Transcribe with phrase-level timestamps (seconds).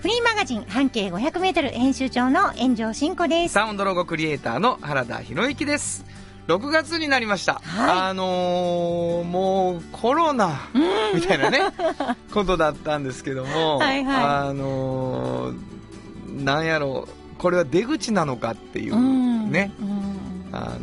[0.00, 3.52] フリーマガジン半径500メートル編集長の炎上真子です。
[3.54, 6.06] サウンドロゴクリエイターの原田博之です。
[6.48, 7.98] 6月になりました、はい。
[8.10, 10.58] あのーもうコロナ
[11.14, 11.60] みたいなね
[12.32, 14.24] ことだったんですけどもはいはい。
[14.48, 19.50] あのーなんやろうこれは出口なのかっていううん。
[19.50, 20.48] ね、うん。
[20.52, 20.78] あの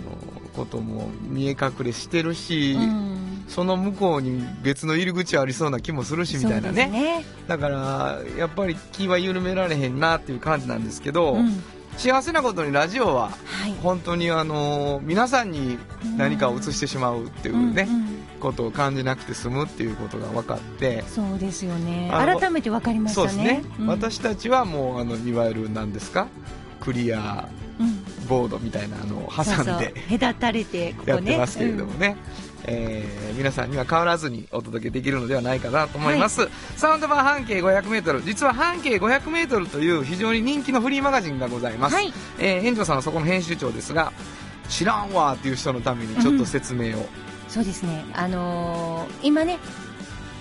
[0.55, 7.26] ことも見え隠れしてるし、うんその向こうに別の入り口ありそうな気もするしみたいなねね。
[7.48, 11.64] だからやっぱり気は緩められへんなっていう感じなんですけど、うん
[11.98, 13.74] 幸せなことにラジオははい。
[13.82, 15.80] 本当にあの皆さんに
[16.16, 18.05] 何かを映してしまうっていうね、んん
[18.40, 22.12] ことを感じなくて済むっていうことが分かってそうですよね。
[22.14, 23.27] 改めて分かりましたね。
[23.30, 26.27] そうですね、うん私たちはもうあのいわゆる何ですか？
[26.82, 27.49] クリア
[27.80, 31.12] うんボードみたいなのを挟そうんそうで隔たれてここね。
[31.14, 32.16] やってますけれどもね、
[32.66, 42.12] えー皆さんには変わらずにお届けできるのではないかなと思います、サウンド版半径 500m 実は半径 500m という非常に人気のフリーマガジンがございます、はい。
[42.40, 44.12] えー、園長さんはそこの編集長ですが
[44.70, 47.05] 知らんわっていう人のためにちょっと説明を、
[47.48, 48.04] そうですね。
[48.14, 49.60] あのー今ね、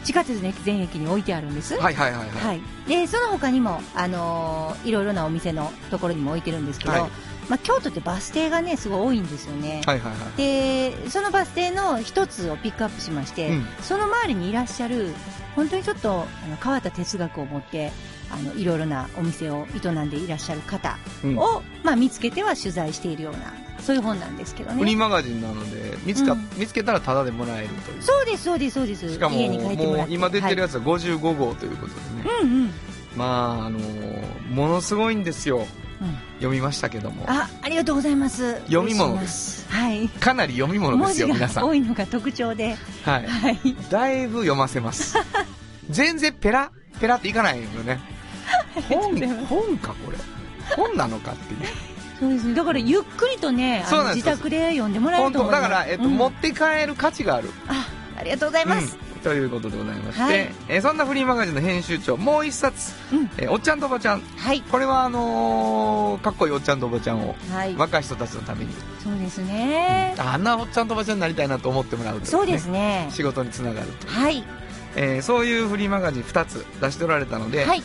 [0.05, 1.75] 地下鉄の全駅に置いてあるんです。
[1.75, 7.11] はいはいはいはい、はい、でその他にも、あのーいろいろなお店のところにも置いてるんですけど、はい
[7.49, 10.37] まあ、京都ってバス停がねすごい多いんですよね、はいはいはい。
[10.37, 13.67] でそのバス停の一つをピックアップしまして、うん。
[13.83, 15.13] その周りにいらっしゃる
[15.55, 17.93] 本当にちょっとあの変わった哲学を持って
[18.31, 21.39] あのいろいろなお店を営んでいらっしゃる方うん。
[21.39, 26.49] を、まあ、見つけては取材しているようなそういう本なんですけどフリーねマガジンなので見つか、うん。
[26.57, 28.03] 見つけたらタダでもらえるという。
[28.03, 29.13] そうですそうですそうです。
[29.13, 30.15] しかも家に帰ってもらって。
[30.15, 32.71] 今出てるややつは55号ということでね、うんうん、うん、
[33.17, 33.25] ま
[33.63, 33.79] ああの
[34.51, 35.67] ものすごいんですよ
[36.37, 37.25] 読みましたけども。
[37.27, 38.57] あありがとうございます。
[38.67, 39.67] 読み物です。
[39.71, 40.09] はい。
[40.09, 41.63] かなり読み物ですよ皆さん。
[41.63, 43.27] が多いのが特徴で、はい。
[43.27, 43.59] はい、
[43.91, 45.17] だいぶ読ませます。
[45.91, 46.71] 全然ペラ
[47.01, 48.01] ペラっていかないよね。
[48.89, 50.19] 本本かこれ。
[50.77, 51.61] 本なのかっていう。
[52.19, 52.55] そうですね。
[52.55, 53.85] だからゆっくりとね、
[54.15, 56.17] 自宅で読んでもらえ本るとだから、えっとうん。
[56.17, 57.51] 持って帰る価値がある。
[57.69, 57.87] あ、
[58.19, 58.97] ありがとうございます。
[59.01, 60.35] うんということでございまして、はい
[60.69, 64.63] えーそんなフリーマガジンの編集長もう一冊、うんえーおっちゃんとおばちゃんはい。
[64.63, 67.75] これはあのーかっこいいおっちゃんとおばちゃんをはい。
[67.75, 68.73] 若い人たちのために
[69.03, 70.15] そうですね。
[70.19, 73.09] あんなおっちゃんとおばちゃんになりたいなと思ってもらうと、ね、そうですね。
[73.11, 74.45] 仕事につながると、はい。
[74.95, 77.83] えーそういうフリーマガジン2つ出しておられたので、はい。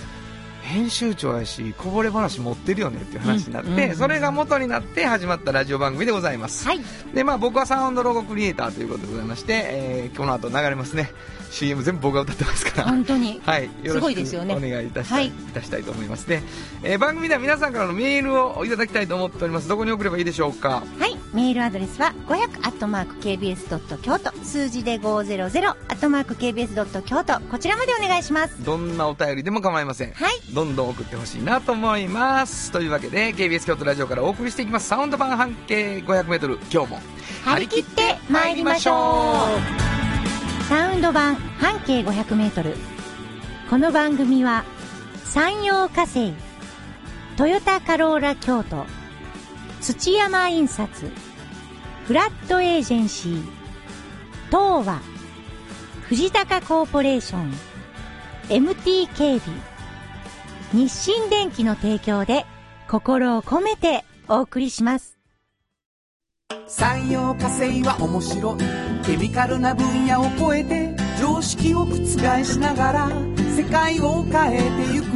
[0.72, 6.80] 編集長やしこぼれ話持ってるよねっていう話になって、うんうんそれが元になって始まったラジオ番組でございます、はい。
[7.14, 11.12] でまあ僕はサウンドロゴクリエイターということでございまして、えーこの後流れますね。
[11.52, 12.88] CM 全部僕が歌ってますから。
[12.90, 13.42] 本当に。
[13.44, 14.56] はい、よろしくいですよね。
[14.56, 16.28] お願いいたしたいい、たしたいと思います。
[16.28, 16.44] ね、
[16.84, 19.68] えー番組では皆さんからのメールをいただきたいと思っております。
[19.68, 20.84] どこに送ればいいでしょうか？
[21.00, 21.18] はい。
[21.34, 28.64] メールアドレスは500アットマーク KBS ドット京都数字で500アットマーク KBS ドット京都こちらまでお願いします。
[28.66, 30.12] どんなお便りでも構いません。
[30.12, 30.54] はい。
[30.54, 32.72] どんどん送ってほしいなと思います。
[32.72, 34.90] というわけで KBS 京都ラジオからお送りしていきます。
[34.90, 37.00] サウンド版半径 500m 今日も
[37.46, 39.48] 張り切って参りましょ
[40.66, 40.66] う。
[40.68, 42.76] サウンド版半径500メートル。
[43.70, 44.66] この番組は
[45.24, 46.34] 山陽火星
[47.38, 48.86] トヨタカローラ京都
[49.82, 50.88] 土山印刷。
[52.06, 53.44] フラットエージェンシー。
[54.50, 55.02] 東和。
[56.04, 57.52] 藤高コーポレーション。
[58.50, 59.58] MT 警備
[60.72, 62.46] 日清電機の提供で
[62.88, 65.18] 心を込めてお送りします。
[66.68, 69.04] 産業化成は面白い。
[69.04, 72.06] ケミカルな分野を超えて常識を覆
[72.44, 73.10] しながら
[73.58, 75.08] 世界を変えてゆく。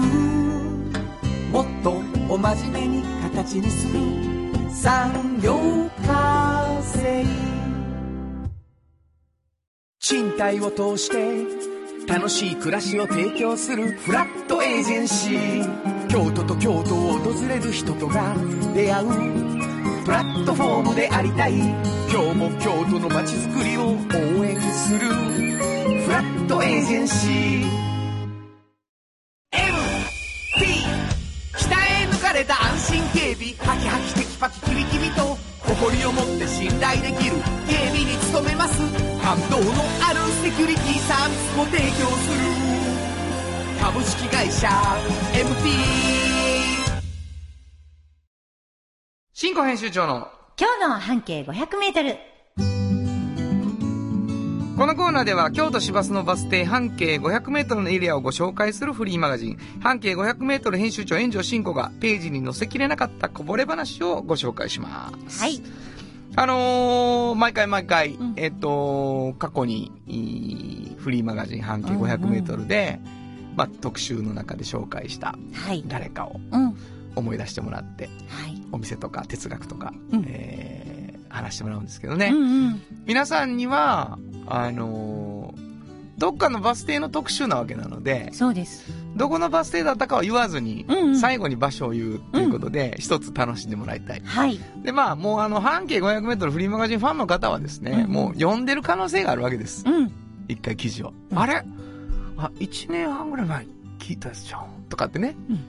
[1.51, 2.01] もっと
[2.33, 4.34] お真面目に形にする。
[4.75, 5.57] 産業
[6.06, 7.25] 化成
[10.00, 11.45] 賃貸を通して
[12.06, 16.07] 楽しい暮らしを提供するフラットエージェンシー。
[16.10, 18.36] 京都と京都を訪れる人とが
[18.75, 19.07] 出会う
[20.04, 21.54] プラットフォームでありたい。
[21.54, 27.66] 今日も京都の街づくりを応援するフラットエージェンシー。
[31.57, 34.05] 北へ抜かれた安心警備ハキハキ。
[34.45, 37.38] パキキビキビと誇りを持って信頼できる
[37.68, 38.80] 警備に努めます。
[39.19, 39.74] 感動の
[40.07, 42.38] あるセキュリティサービスも提供する。
[43.81, 44.68] 株式会社
[45.33, 45.71] MT
[49.33, 52.34] 新庫編集長の今日の半径500メートル。
[54.77, 65.42] このコーナーでは京都市バスのバス停半径 500m のエリアをご紹介するフリーマガジン半径 500m 編集長炎上真子がページに載せきれなかったこぼれ話をご紹介します。
[65.42, 65.62] はい。
[66.36, 69.94] あのー毎回毎回、うんえっと、過去に
[71.00, 73.00] フリーマガジン半径 500m で、
[73.56, 75.86] まあ、特集の中で紹介したはい。
[75.88, 76.66] 誰かをうん。
[76.66, 76.74] は
[77.16, 78.10] 思い出してもらってい。
[78.74, 80.94] お店とか哲学とか、うんえー
[81.35, 82.81] 話してもらうんですけどね、うんうん。
[83.05, 84.17] 皆さんには、
[84.47, 85.65] あのー
[86.17, 88.85] どっかのバス停の特集なわけなので、そうです。
[89.17, 94.21] どこのバス停だったかは言わずに、うんうん最後に場所を言うということで、一つ楽しんでもらいたい。
[94.23, 94.57] はい。
[94.81, 99.83] で、まあ、もうあの、半径500メートルフリーマガジンファンの方はですね、うんもう読んでる可能性があるわけです。
[99.85, 100.11] うん。
[100.47, 101.13] 一回記事を。
[101.31, 101.65] うんあれ？
[102.37, 104.67] あ、1年半ぐらい前に聞いたやつじゃん。
[104.87, 105.35] とかってね。
[105.49, 105.65] うん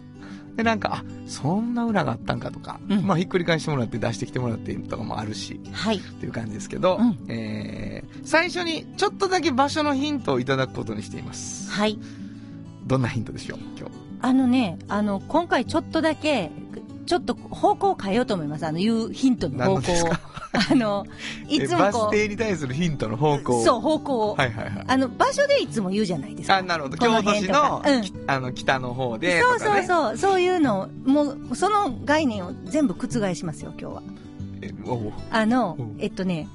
[0.57, 5.99] で、なんか、あ、そんな裏があったんかとか、うんまあ、ひっくり返してもらって出してきてもらってとかもあるし、はい。
[5.99, 11.71] っていう感じですけど、うんえー、最初にちょっとだけ場所のヒントをいただくことにしています。
[11.71, 11.99] はい。
[12.87, 13.95] どんなヒントでしょう今日。
[14.23, 16.51] あのね、あの、今回ちょっとだけ、
[17.07, 18.67] ちょっと方向を変えようと思います。
[18.67, 20.13] あの、言うヒントの方向を。
[20.71, 21.07] あの、
[21.49, 24.35] いつえバスもこ停に対するヒントの方向う、そう、方向を。
[24.35, 24.85] はいはいはい。
[24.87, 26.57] あの、場所でいつも言うじゃないですか。
[26.57, 26.97] あ、なるほど。
[26.97, 29.59] 京都市の、うんきあの、北の方で、そう。
[29.59, 34.03] そうそう、そういうの、もう、その概念を全部覆しますよ、今日は。
[34.63, 36.49] えおうあのうん、えっとね、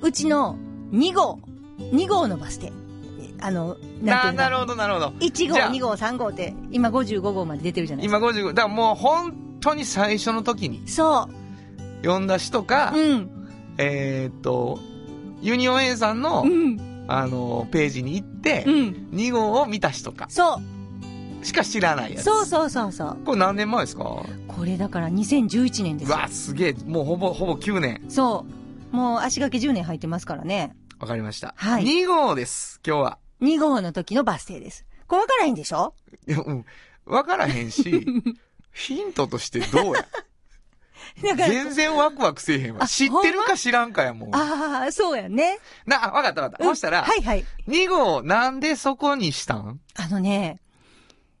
[0.00, 0.56] うちの
[0.92, 1.40] 2号、
[1.78, 2.72] 2号のバス停。
[3.40, 5.06] あの、なななるほどなるほど。
[5.20, 8.26] 1号、じゃあ2号、3号って、今55号まで出てるじゃないです今か。
[8.34, 11.28] 55、だからもう本当に最初の時にそ
[12.02, 12.98] 読んだ人か、う。
[12.98, 13.30] うん。
[13.78, 14.78] えーっと、
[15.42, 17.04] ユニオン A さんの、うん。
[17.08, 19.08] あの、ページに行ってう、ん。
[19.12, 20.60] 2号を見た人か、そ
[21.42, 21.44] う。
[21.44, 22.24] しか知らないやつ。
[22.24, 23.16] そうそうそうそう。
[23.26, 24.04] これ何年前ですか？
[24.48, 26.72] これだから2011年ですわ、すげえ。
[26.86, 28.02] もうほぼ、ほぼ9年。
[28.08, 28.46] そ
[28.92, 28.96] う。
[28.96, 30.74] もう足掛け10年入ってますからね。
[31.00, 31.52] わかりました。
[31.58, 33.18] はい2号です、今日は。
[33.44, 34.84] 2号の時のバス停です。
[35.06, 35.94] これ分からへんでしょ？
[36.26, 36.64] いや、うん。
[37.04, 38.06] わからへんし、
[38.72, 40.06] ヒントとしてどうや？
[41.36, 42.84] 全然ワクワクせえへんわ。
[42.84, 44.34] あ知ってるか知らんかやもん。
[44.34, 45.58] ああ、そうやね。
[45.86, 46.64] な、あわかったわかった。
[46.64, 47.44] そしたら、はいはい。
[47.68, 49.80] 2号なんでそこにしたん？
[49.96, 50.60] あのね、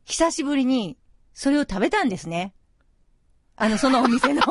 [0.04, 0.96] 久しぶりに、
[1.32, 2.54] それを食べたんですね。
[3.56, 4.42] あの、そのお店の。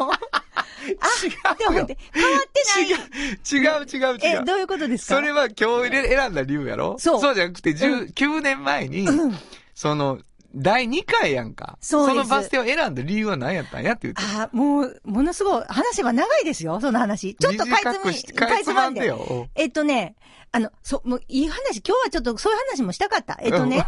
[1.00, 2.90] あ、でも違うよ待って、変わってない。
[2.90, 4.46] 違う、違う、違う、違え、う。
[4.46, 5.16] どういうことですか？
[5.16, 6.98] それは今日選んだ理由やろ？
[7.00, 9.36] そうそうじゃなくて、う10 9年前に、うん。
[9.76, 10.20] その、
[10.56, 11.80] 第2回やんか。
[11.82, 14.22] そうですのバス停を選んだ理由は何やったんやって言って。
[14.40, 17.36] あーもう、ものすごい、話せば長いですよ、その話。
[17.36, 19.08] ちょっとかいつみ短くし、かいつまんで。
[19.08, 19.48] よ。
[19.56, 20.16] えっとね、
[20.56, 23.40] あの、そ、もういい話、今日はちょっとそういう話もしたかった。
[23.42, 23.88] えっとね、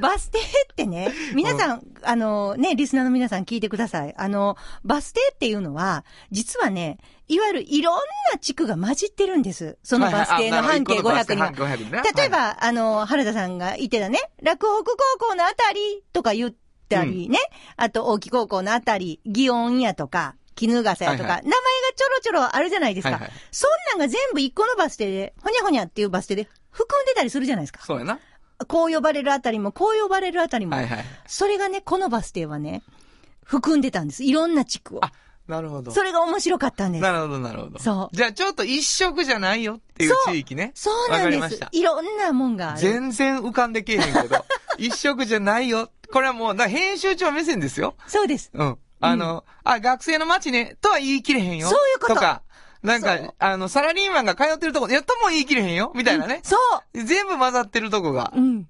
[0.00, 0.42] バス停っ
[0.74, 4.12] てね、皆さん、あのね、リスナーの皆さん聞いてください。
[4.16, 6.98] あの、バス停っていうのは、実はね、
[7.28, 7.94] いわゆるいろん
[8.32, 9.78] な地区が混じってるんです。
[9.84, 11.52] そのバス停の半径500には。
[12.16, 16.54] 例え、ば、あの、原田さんが言ってたね、落北高校のあたりとか言っ
[16.88, 17.38] たりね、
[17.76, 21.60] あと、大木高校のあたり、祇園やとか、絹笠やとか、はいはい名前が
[21.96, 23.10] ちょろちょろあるじゃないですか。
[23.10, 27.80] はいはいそんなんが全部一個のバス停で、ほにゃほにゃっていうバス停で含んでたりするじゃないですか。
[27.84, 28.18] そうやな。
[28.66, 30.76] こう呼ばれるあたりも、こう呼ばれるあたりも。
[30.76, 31.04] はいはい。
[31.26, 32.82] それがね、このバス停はね、
[33.44, 34.24] 含んでたんです。
[34.24, 35.04] いろんな地区を。
[35.04, 35.12] あ
[35.46, 35.90] なるほど。
[35.90, 37.02] それが面白かったんです。
[37.02, 37.78] なるほど、なるほど。
[37.78, 40.72] そうじゃあちょっと一色じゃないよっていう地域ね。
[40.74, 41.60] そうなんです。
[41.72, 42.80] いろんなもんがある。
[42.80, 44.44] 全然浮かんでけえへんけど、
[44.78, 45.90] 一色じゃないよ。
[46.12, 47.94] これはもう、編集長目線ですよ。
[48.06, 48.50] そうです。
[48.54, 48.78] うん。
[49.04, 51.68] あの、あ、学生の街ね、とは言い切れへんよ。
[51.68, 52.42] そういうこととか、
[52.82, 55.92] なんかあの、サラリーマンが通ってるとこ、いや、とも言い切れへんよ。
[55.94, 56.40] みたいなね。
[56.42, 56.56] そ
[56.92, 58.38] 全部混ざってるとこがう。
[58.38, 58.68] う、ん。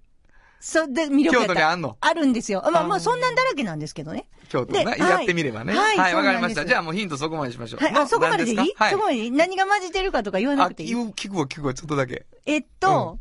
[0.60, 1.96] そう、で、魅力や京都にあんの？
[2.00, 2.62] あるんですよ。
[2.72, 4.28] まあまあ、そんなんだらけなんですけどね。
[4.48, 4.84] 京都ね。
[4.98, 5.74] やってみればね。
[5.74, 6.64] はいはい、かりました。
[6.64, 7.84] じゃあもうヒントそこまでしましょう。
[7.84, 7.92] はい。
[7.92, 8.56] のあ、そこまででいい？
[8.76, 8.92] はい。
[8.92, 10.94] そこまで何が混じってるかとか言わなあ、くていい？
[10.94, 12.24] 言う、聞くわ、聞くわ、ちょっとだけ。
[12.46, 13.18] えっと、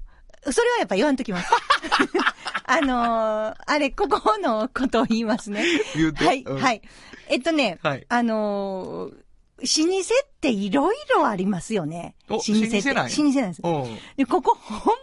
[0.51, 1.49] それはやっぱ言わんときます。
[2.65, 5.63] あのーあれ、ここのことを言いますね。
[5.95, 6.25] 言うて？
[6.25, 6.81] はい、うんはい。
[7.29, 9.15] えっとね、はいあのー
[9.59, 12.15] 老舗っていろいろありますよね。
[12.29, 12.81] お老舗って。
[12.81, 13.17] 老舗なんや？
[13.17, 13.61] 老舗なんです。
[13.63, 13.99] うん。
[14.17, 14.93] で、ここほんま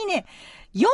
[0.00, 0.24] にね、
[0.74, 0.86] 400年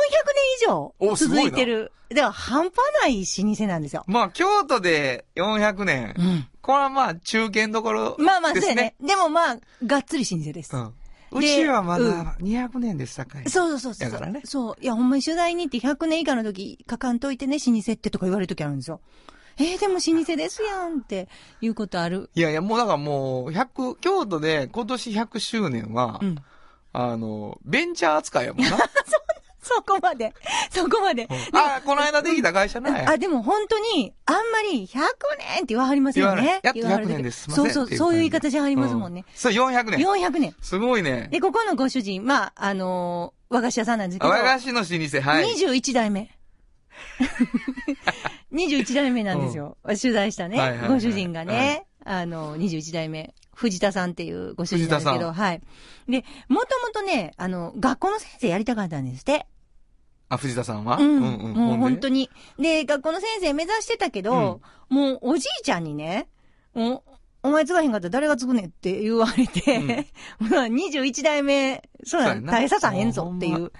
[0.61, 1.93] 以上続いてる。
[2.09, 2.73] だから半端
[3.03, 4.03] ない老舗なんですよ。
[4.07, 6.13] まあ、京都で400年。
[6.17, 6.47] うん。
[6.61, 8.25] これはまあ、中堅どころですね。
[8.25, 8.95] まあまあ、そうやね。
[9.01, 10.75] でもまあ、がっつり老舗です。
[10.75, 10.93] うん。
[11.31, 13.49] うちはまうんだ200年でしたかい。
[13.49, 14.11] そうそうそうそう。
[14.11, 14.75] だからねそう。
[14.81, 19.01] いや、ほんまに取材に行って100年以下の時、書かんといてね、老舗ってとか言われる時あるんですよ。
[19.57, 21.29] えー、でも老舗ですやんって
[21.61, 22.29] いうことある。
[22.35, 26.37] いやいや、もうだからもう、100、京都で今年100周年は、うん。
[26.97, 28.69] あの、ベンチャー扱いやもんな。
[28.69, 28.77] そ
[29.83, 30.33] こまで。
[30.69, 31.27] そこまで。
[31.53, 33.05] あ、この間できた会社ない。
[33.05, 34.41] あ、でも本当に、あんま
[34.71, 36.59] り100年って言わはりますよね。
[36.63, 39.25] やっと言わはる100年ですそうそう、そういう言い方じゃありますもんね。
[39.33, 39.99] そう、400年。
[39.99, 40.55] 400年。
[40.61, 41.29] すごいね。
[41.31, 45.45] で、ここのご主人、まあ、あのー和菓子屋さんなんですけど、和菓子の老舗、はい。
[45.53, 46.29] 21代目。
[48.51, 49.77] 21代目なんですよ。
[49.85, 53.33] 取材したね、ご主人がね、あの、21代目。
[53.55, 55.61] 藤田さんっていうご主人なんですけど、はい。
[56.09, 59.47] で、もともとね、あの、学校の先生やりたかったんですって。
[60.29, 60.97] あ、藤田さんは？
[60.97, 61.19] うん。
[61.53, 62.29] もう本当に。
[62.57, 62.63] に。
[62.63, 66.27] で、学校の先生目指してたけど、もうおじいちゃんにね、
[66.73, 67.11] もう、
[67.43, 70.07] お前継がへんかったら誰が継ぐねんって言われて、
[70.39, 73.71] まあ21代目、そうやなん、大佐さんへんぞっていう。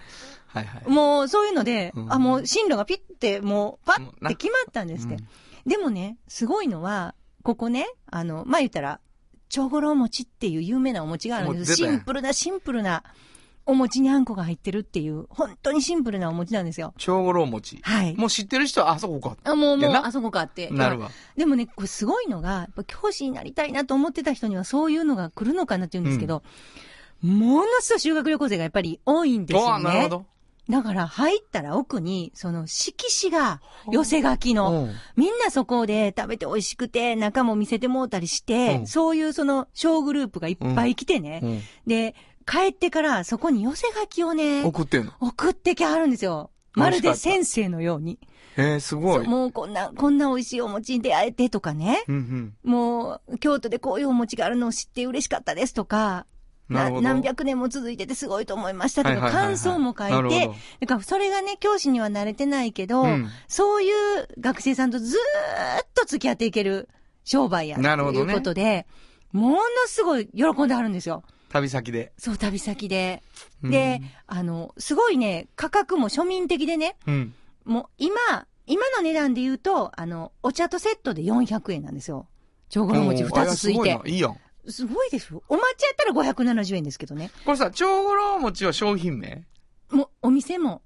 [0.48, 0.90] はいはい。
[0.90, 5.16] もうそういうので、うんあ、もう進路がピッて、もうパッて決まったんですって。
[5.16, 5.28] うん
[5.66, 9.00] でもね、すごいのは、ここね、あの、まあ、言ったら、
[9.50, 11.76] 長五郎餅っていう有名なお餅があるんです。
[11.76, 13.04] シンプルなシンプルな
[13.68, 16.94] お餅にあんこが入ってるっていう、本当にシンプルなお餅なんですよ。
[16.98, 17.80] 長五郎餅。
[17.82, 18.16] はい。
[18.16, 19.38] もう知ってる人は、あそこか。
[19.44, 20.70] あもう、もう、あそこかって。
[20.70, 21.10] なるわ。
[21.36, 26.44] でもね、これすごいのが、やっぱ教師になりたいなと思ってた人にはそういうのが来るのかなって言うんですけど、
[27.22, 29.90] ものすごい修学旅行生がやっぱり多いんですおよね。
[29.90, 30.26] あなるほど。
[30.70, 45.14] だから入ったら奥に、その色紙が寄せ書きの、うんみんなそこで食べて美味しくて、中も見せてもうたりして、うんそういうその小グループがいっぱい来てね、うんで、帰ってからそこに寄せ書きをね、送ってんの？
[45.20, 46.52] 送ってきはるんですよ。
[46.74, 48.20] まるで先生のように。
[48.58, 49.28] えー、すごい。
[49.28, 52.04] もうこんな、こんな美味しいお餅に出会えてとかね。
[52.08, 56.26] うんもう、京都でこういうお餅があるのを知って嬉しかったですとか、
[56.70, 56.76] うん。
[56.76, 57.02] なるほど。
[57.02, 60.48] 何百年も続いててすごいと思いましたとか、感想も書いて
[60.88, 66.90] からそれがね、教師には慣れてないけど、うんそういう学生さんとずーっと付き合っていける
[67.24, 68.86] 商売やというなるほどねことで、
[69.32, 71.24] ものすごい喜んであるんですよ。
[71.56, 72.12] 旅先で。
[72.18, 73.24] そう、旅先で。
[73.64, 77.34] うんで、あの、すごいね、価格も庶民的でね、うん。
[77.64, 78.16] もう今、
[78.68, 82.28] 今の値段で言うと、あの、お茶とセットで400円なんですよ。
[82.70, 83.90] 長五郎餅2つついて。
[83.90, 84.38] いないいやん。
[84.68, 87.32] すごいでしょお抹茶やったら570円ですけどね。
[87.46, 89.46] これさ、長五郎餅は商品名？
[89.92, 90.82] もう、お店も、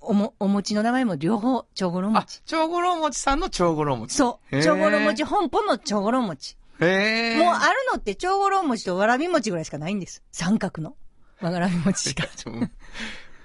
[0.00, 4.14] おも、お餅の名前も両方、長五郎あ餅。、長五郎餅さんの長五郎餅。
[4.14, 4.56] そう。
[4.56, 6.56] へー長五郎餅本舗の長五郎餅。
[6.80, 7.38] へえ。
[7.38, 10.22] もうあるのって長五郎餅とわらび餅ぐらいしかないんです。
[10.32, 10.96] 三角の。
[11.40, 12.26] わらび餅しか。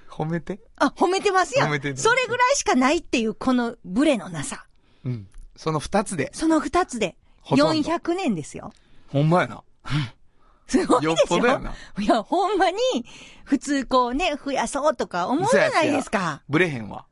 [0.09, 0.59] 褒めて？
[0.75, 1.69] あ、褒めてますやん。
[1.69, 4.65] 褒めてそれぐらいしかないっていう、このブレのなさ。
[5.05, 5.27] うん。
[5.55, 6.29] その二つで。
[6.33, 7.15] その二つで。
[7.41, 8.73] ほとんど400年ですよ。
[9.07, 9.63] ほんまやな。
[10.67, 11.27] すごいですよ。
[11.27, 11.73] ぽどやな。
[11.99, 12.77] いや、ほんまに、
[13.43, 16.43] 普通こうね、増やそうとか思うじゃないですか。
[16.49, 17.05] ブレへんわ。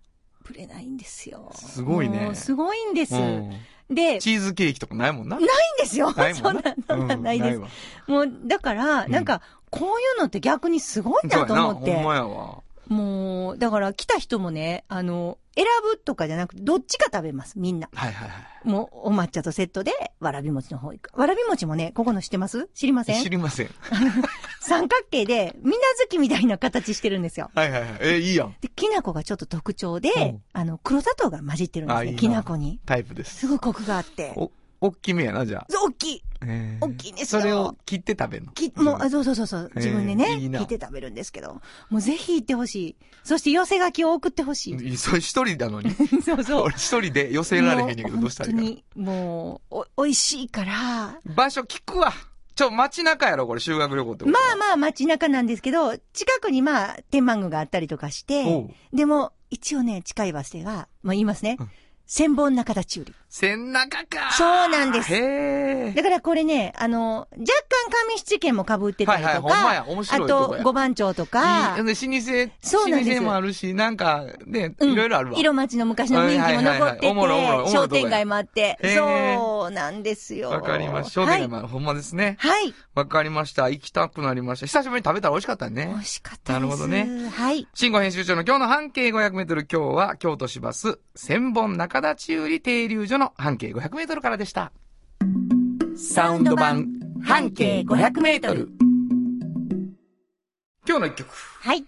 [0.43, 1.51] ブレないんですよ。
[1.55, 3.15] すごいねすごいんです。
[3.15, 3.53] うん
[3.89, 5.37] で、チーズケーキとかないもんな。
[5.37, 5.47] ないん
[5.79, 6.11] ですよ。
[6.17, 6.61] ないもんな。
[6.61, 7.59] そんな、そんなうんないです。
[7.59, 7.67] わ
[8.07, 11.93] もう、だから、うんなんか、こういうのって逆にすごいなと思って。
[11.93, 12.63] ほんまやわ。
[12.87, 17.89] もう、だから来た人もね、あの、選ぶとかじゃなくて、どっちか食べます、みんな。
[17.91, 21.19] はいはいはもう、お抹茶とセットで、わらび餅の方行く。
[21.19, 22.69] わらび餅もね、ここの知ってます？
[22.75, 23.19] 知りませい。
[23.19, 23.23] ん？
[23.23, 23.69] 知りません。
[24.61, 27.49] 三角形で、みなずきみたいな形してるんですよ。
[27.55, 27.97] はいはいはい。
[28.01, 28.55] え、いいやん。
[28.61, 32.79] で、きな粉がちょっと特徴で、うんあの、黒砂糖が混じってるんですね、あいいなきな粉に。
[32.85, 33.37] タイプです。
[33.37, 34.33] すごいコクがあって。
[34.35, 35.67] お、大きめやな、じゃあ。
[35.69, 38.51] 大きいえー大きいんですよそれを切って食べるの？
[38.53, 42.95] き、もう、あそうそうそうそう、自分でね、いいな切って食べるんですけど、もうぜひ行ってほしい。
[43.23, 44.93] そして寄せ書きを送ってほしい。
[44.93, 45.91] いそれ一人なのに。
[46.23, 46.61] そうそう。
[46.63, 48.63] 俺一人で寄せられへんねんけど、どうしたらいいかな。
[48.63, 52.13] もう本当に、もう、お、美味しいから、場所聞くわ。
[52.55, 61.69] ちょ、街中やろ、これ、修学旅行ってことまあまあ街中なんですけど、近くにまあ、天満宮があったりとかしおてう、でも、一応ね、近いバス停が、まあ言いますねうん。
[62.07, 63.13] 千本中田中里。
[63.29, 64.31] 千中か。
[64.31, 65.93] そうなんですへえ。
[65.93, 67.45] だからこれね、あの、若干
[68.09, 75.39] 上七軒も被ってたりとか、はいはいあと五番町とかいい、で老舗、そうなんです老舗もあるし、なんか、ね、うんいろいろあるわ。
[75.39, 76.99] 色町の昔の雰囲気も残って
[77.65, 80.49] て、商店街もあってそうなんですよ。
[80.49, 81.11] わかりました。
[81.11, 82.37] 商店街も、ほんまですね。
[82.39, 82.73] はい。
[82.95, 83.69] わかりました。
[83.69, 84.67] 行きたくなりました。
[84.67, 85.99] 久しぶりに食べたら美味しかったね美。
[85.99, 86.61] 味しかったです。
[86.61, 87.29] なるほどね。
[87.29, 87.67] はい。
[87.73, 94.71] 新語編集長の今日の半径500メートル、今日は京都市バス千本中田中里停留所の半径500メートルからでした。
[95.95, 96.87] サウンド版
[97.23, 98.69] 半径500メートル。
[100.87, 101.27] 今日の一曲。
[101.61, 101.85] はい。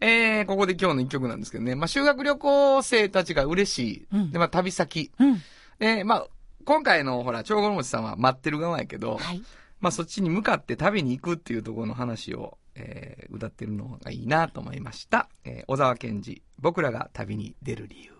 [0.00, 1.74] えー、ここで今日の一曲なんですけどね。
[1.74, 4.06] まあ、修学旅行生たちが嬉しい。
[4.12, 5.10] うんで、まあ、旅先。
[5.18, 5.42] うん。
[5.80, 6.26] えー、まあ、
[6.64, 9.42] 今回のほら、長五郎餅さんは待ってる側やけど、はい。
[9.80, 15.28] まあ、そっちに向かって旅に行くっていうところの話を、えー、歌ってるのがいいなと思いました。
[15.44, 18.15] えー、小沢健二、僕らが旅に出る理由。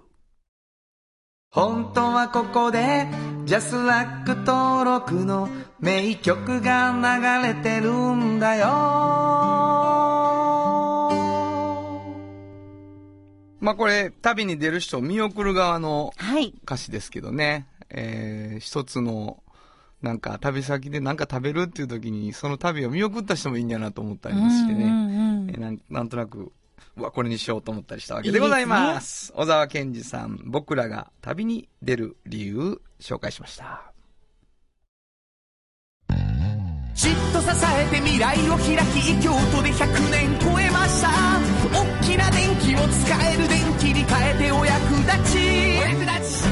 [1.57, 3.09] 本当はここで、
[3.47, 5.49] ジャスラック登録の
[5.81, 8.67] 名曲が流れてるんだよ。
[13.59, 16.53] まあこれ、旅に出る人を見送る側のはい。
[16.65, 17.67] 歌詞ですけどね。
[17.89, 19.43] えー、一つの、
[20.03, 24.85] なんか旅先でなんか食べるっていう時に、その旅を見送った人もいいんやなと思ったりもしてね。
[24.85, 26.53] うんうんうんえーなんなんとなく、
[26.97, 29.33] これにしようと思ったりしたわけでございます。
[29.35, 33.93] 小沢健二さん、僕らが旅に出る理由、紹介しました。
[36.95, 41.11] じっと支えて未来を開き京都で100年超えました。
[41.71, 45.38] 大きな電気を使える電気に変えてお役立ち。
[45.79, 46.49] お役立ち。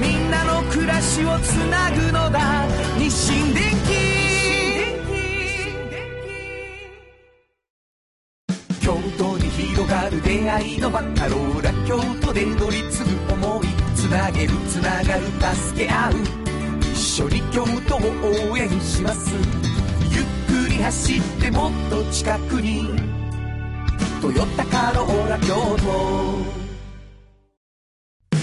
[0.00, 2.66] みんなの暮らしをつなぐのだ。
[2.98, 3.67] 日清電
[9.88, 16.12] がる出会いのバカローラ京都で乗り継ぐ思いつなげるつながる助け合う。
[16.92, 18.00] 一緒に京都を
[18.52, 19.34] 応援します。
[20.10, 22.90] ゆっくり走ってもっと近くに
[24.20, 26.58] 「トヨタカローラ京都」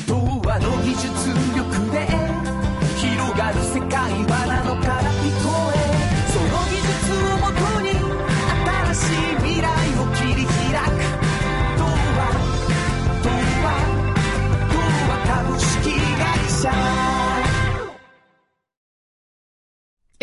[0.07, 0.15] 童
[0.47, 1.05] 話の技術
[1.55, 2.14] 力で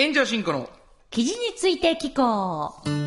[0.03, 0.69] 炎上進行の
[1.11, 3.03] 記事について聞こう。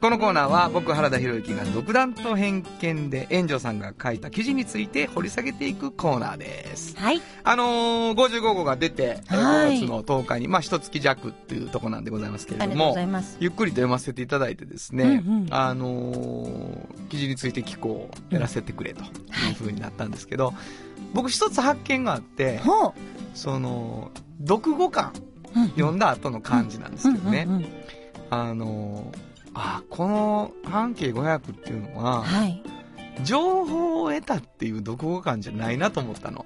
[0.00, 6.96] このコーナーは僕原田博之が独断と偏見で炎上さんが書いた記事について掘り下げていくコーナーです。
[6.96, 7.20] はい。
[7.44, 12.96] あのー、55号が出て、えーはい5月の10日に、まあ、一月弱っていうとこなんでございますけれども。
[13.38, 19.08] ゆっくりと読ませていただいてですね、うんうんあのー記事について聞こう、やらせてくれという
[19.54, 20.54] 風になったんですけど、
[21.12, 22.60] 僕一つ発見があって。
[23.34, 24.10] その、
[24.46, 25.12] 読後感、
[25.54, 27.46] うん読んだ後の感じなんですけどね、
[28.30, 32.62] あのーあ、この半径500っていうのは、はい。
[33.22, 36.44] 情報を得たっていう読後感じゃないなと思ったの。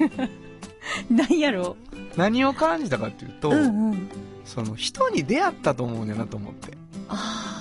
[1.10, 1.76] 何やろ？
[2.16, 3.52] 何を感じたかっていうと、う。
[3.52, 4.08] うんうん。
[4.44, 6.76] その人に出会ったと思うねんなと思って。
[7.08, 7.59] あ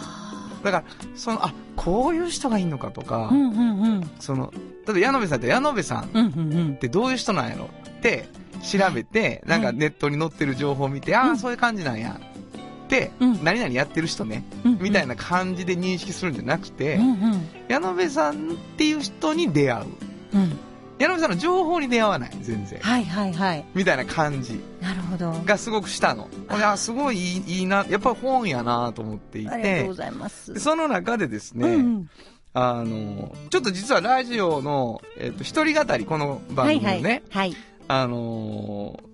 [0.64, 0.84] だから、
[1.16, 3.34] その、あ、こういう人がいいのかとか、あ。
[3.34, 4.12] うんうんうん。
[4.20, 4.52] その、
[4.86, 6.78] 例えば矢野部さんって矢野部さんっ。
[6.80, 7.70] てどういう人なんやろ？
[7.90, 8.28] って
[8.64, 12.20] 調べて、なんかネットに載ってる情報を見て、ああ、うんそういう感じなんや。
[12.20, 17.48] って、うん何々やってる人ね、うんうんみたいな感じで認識するんじゃなくて、うんうん。
[17.68, 19.86] 矢野部さんっていう人に出会う。
[20.34, 20.60] うん。
[21.00, 22.80] 矢野部さんの情報に出会わない、全然。
[22.80, 23.66] はいはいはい。
[23.74, 25.32] みたいな感じなるほど。
[25.46, 26.30] がすごくしたの。
[26.52, 30.54] いや、すごいいいいいな、やっぱり本やなと思っていてありがとうご、ざいます。
[30.54, 32.10] でその中でですね、うんうん
[32.52, 37.24] あの、ちょっと実はラジオの、えっ、と、一人語り、この番組のね、はいはい。
[37.30, 37.56] はい。
[37.88, 39.10] あのー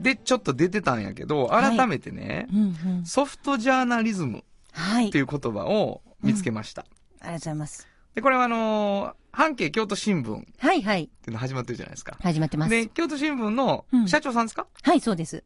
[0.00, 3.04] で、ちょっと出てたんやけど、はい改めてね、うんうん。
[3.04, 5.08] ソフトジャーナリズムはい。
[5.08, 6.82] っていう言葉を見つけました。
[6.82, 7.89] ありがとうございます。
[8.14, 11.06] で、これはあのー半径京都新聞っはいはい。
[11.06, 12.16] ていうの始まってるじゃないですか。
[12.20, 12.70] 始まってます。
[12.70, 15.44] で、京都新聞のうん社長さんですか、はい、そうです。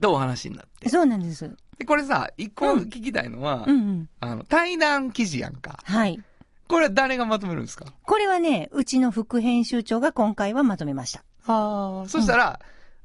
[0.00, 0.88] とお話になって。
[0.88, 1.50] そうなんです。
[1.78, 4.08] で、これさ、一個うん聞きたいのは、うんうん。
[4.20, 5.78] あの、対談記事やんか。
[5.82, 6.22] はい。
[6.68, 7.86] これは誰がまとめるんですか？
[8.04, 11.24] これはね、うちの副編集長が今回はまとめました。
[11.46, 12.08] ああ。
[12.08, 12.60] そしたら、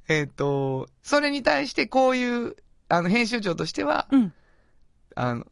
[0.07, 2.55] えっ、と、それに対してこういう、
[2.87, 4.33] あの、編集長としては、うん。
[5.15, 5.47] あの、ち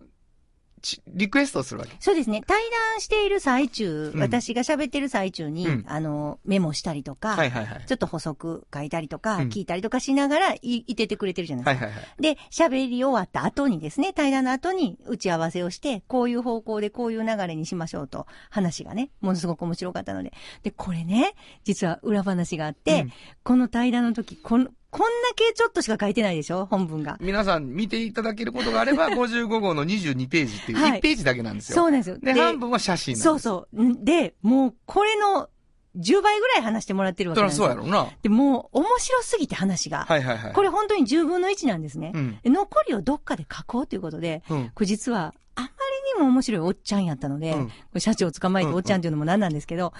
[1.08, 1.96] リクエストをするわけ？
[2.00, 2.44] そうですね。
[2.46, 2.62] 対
[2.94, 7.84] 談している最中、うん私が喋ってる最中に、うんあの、メモしたりとか、はいはいはい。
[7.86, 11.86] ちょっと補足書いたりとか、うん聞いたりとかしながらい、いててくれてるじゃないですか。
[11.86, 12.22] はいはいはい。
[12.22, 20.34] で、喋り終わった後にですね、対談の後に打ち合わせをして、こういう方向でこういう流れにしましょうと、話がね、ものすごく面白かったので。
[20.64, 23.12] で、これね、実は裏話があって、うん
[23.44, 26.66] この対談の時、こん、こんだけちょっとしか書いてないでしょ？
[26.66, 27.18] 本文が。
[27.20, 31.76] 皆さん見ていただけることがあれば、 55号の22ページっていうはい1ページだけなんですよ。
[31.76, 32.18] そうなんですよ。
[32.20, 33.84] で、半分は写真なんですそうそう。
[33.84, 35.50] んで、もう、これの
[35.98, 37.66] 10倍ぐらい話してもらってるわけなんですよ。
[37.68, 38.08] そうやろうな。
[38.22, 40.06] で、もう、面白すぎて話が。
[40.08, 40.54] はいはいはい。
[40.54, 42.12] これ本当に10分の1なんですね。
[42.14, 42.40] うん。
[42.44, 44.70] で残りをどっかで書こうということで、うん。
[44.74, 45.74] これ実は、あまり
[46.20, 49.92] にも面白いおっちゃんやったので、うん社長を捕まえておっちゃんっていうのもなんなんですけど、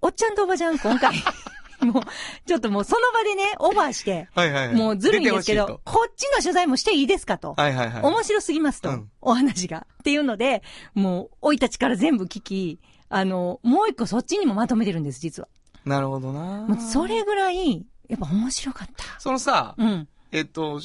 [0.00, 1.12] おっちゃんとおばちゃん今回、
[1.86, 2.02] もう、
[2.46, 4.76] ちょっともうその場でね、オーバーして、はいはいはい。
[4.76, 7.54] もうずるいんですけどこっちの取材もしていいですかと。
[7.54, 8.02] とはいはいはい。
[8.02, 9.86] 面白すぎますと、うんお話が。
[10.00, 10.62] っていうので、
[10.94, 15.48] もう、生い立ちから全部聞き、あの、もう一個そっちにもまとめてるんです、実は。
[15.84, 19.04] なるほどなもうそれぐらい、やっぱ面白かった。
[19.18, 20.08] そのさ、うん。
[20.32, 20.80] えっと、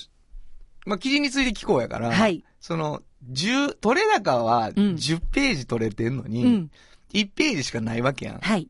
[0.85, 2.43] まあ、記事について聞こうやから、はい。
[2.59, 3.01] その、
[3.31, 6.71] 10、取れ高はん10ページ取れてんのに、うん。
[7.13, 8.39] 1ページしかないわけやん。
[8.39, 8.69] はい。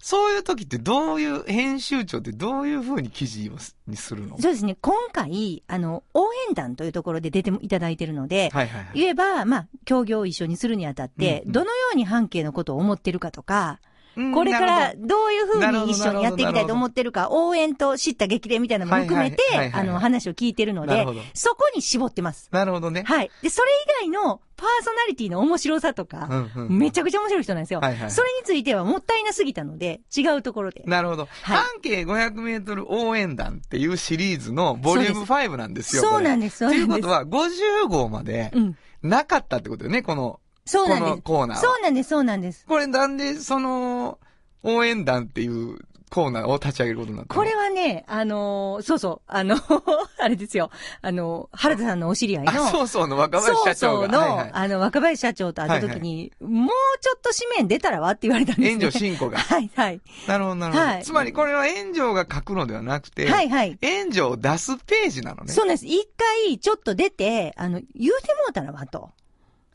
[0.00, 4.38] そういう時ってどういう、編集長ってどういう風に記事をすにするの？
[4.40, 8.98] そうですね、今回、あの、応援団というところで出ていただいてるので、はいはいはい。
[8.98, 11.52] 言えば、まあ、協業を一緒にするにあたって、うんうん。
[11.52, 13.87] どのように半径のことを思ってるかとか、うん
[14.34, 19.38] これかならどういうふうに一緒にやっていきたいと思ってるか、応援と知った激励みたいなのも含めて
[19.72, 22.48] あの、話を聞いてるのでそこに絞ってます。
[22.50, 23.04] どなるほどね。
[23.04, 23.30] はい。
[23.42, 23.68] で、それ
[24.02, 26.26] 以外のパーソナリティの面白さとか、
[26.56, 27.80] うんうんめちゃくちゃ面白い人なんですよ。
[27.80, 30.82] はいはいそれについてはもったいなすぎたので、違うところで。
[30.86, 31.22] なるほど。
[31.22, 36.02] はい半径500メートル応援団っていうシリーズのボリューム5なんですよ。
[36.02, 36.88] そうなんでです、そうなんです。
[36.88, 38.76] ということは、50号までうん。
[39.02, 41.10] なかったってことよね、この、こそうなんです。
[41.10, 41.62] のコーナーは。
[41.62, 42.64] そうなんです、そうなんです。
[42.66, 44.18] これなんで、その、
[44.62, 45.78] 応援団っていう
[46.10, 47.40] コーナーを立ち上げることになったの？
[47.40, 49.56] これはね、あのーそうそう、あの
[50.18, 50.70] あれですよ、
[51.02, 54.08] あの原田さんのお知り合いの、あ、そうそうの若林社長が。
[54.08, 56.68] そうそうの、はいはいあの、若林社長と会った時に、もう
[57.00, 58.70] ちょっと紙面出たらわって言われたんですね。
[58.70, 59.38] 援助進行が。
[59.38, 60.00] はい、はい。
[60.26, 60.84] なるほど、なるほど。
[60.84, 63.78] はいつまりこれは援助が書くのではなくて、はい、はい。
[63.80, 65.52] 援助を出すページなのね。
[65.52, 65.86] そうなんです。
[65.86, 69.10] 一回、ちょっと出て、あの、言うてもうたらわと。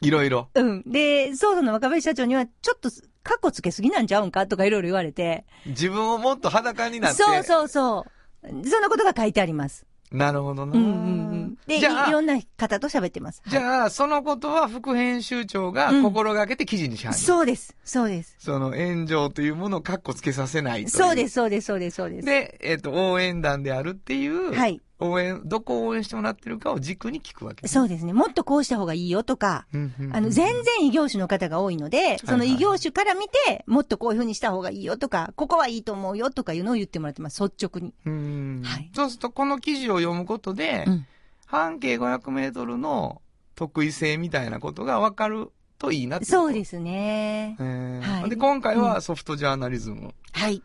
[0.07, 0.49] いろいろ。
[0.53, 0.83] うん。
[0.85, 2.89] で、そうそうの若林社長には、ちょっと、
[3.23, 5.45] カッコつけすぎなんちゃうんかとかいろいろ言われて。
[5.65, 7.23] 自分をもっと裸になって。
[7.23, 8.05] そうそうそ
[8.43, 8.69] う。
[8.69, 9.85] そんなことが書いてあります。
[10.13, 10.73] なるほどな。
[10.73, 11.57] うんうんうん。
[11.65, 13.41] で、いいじゃあろんな方と喋ってます。
[13.47, 17.75] じゃあ、そのことは副編集長が心がけて記事にしはる、そうです。
[17.83, 18.35] そうです。
[18.37, 20.87] その援助というものをカッコつけさせない。
[20.87, 22.25] そうです、そうです、そうです、そうです。
[22.25, 24.81] で、えっ、と、応援団であるっていう、はい。
[25.09, 28.13] 応援、どこを応援してもらってるかを軸に聞くわけ、そうですね。
[28.13, 29.65] もっとこうした方がいいよとか、
[30.11, 37.93] あの、全然異業種の方が多いので、その異業種から見て、もっとこういう風にした方がいいよとか、ここはいいと思うよとかいうのを言ってもらってます、率直に。
[38.05, 38.61] うん。
[38.63, 38.89] はい。
[38.95, 41.05] そうすると、この記事を読むことで、うん。
[41.45, 43.21] 半径500メートルの
[43.55, 47.55] 得意性みたいなことが分かるといいなそうですね。
[47.59, 48.01] えー。
[48.01, 48.29] はい。
[48.29, 50.63] で、今回はソフトジャーナリズムはい。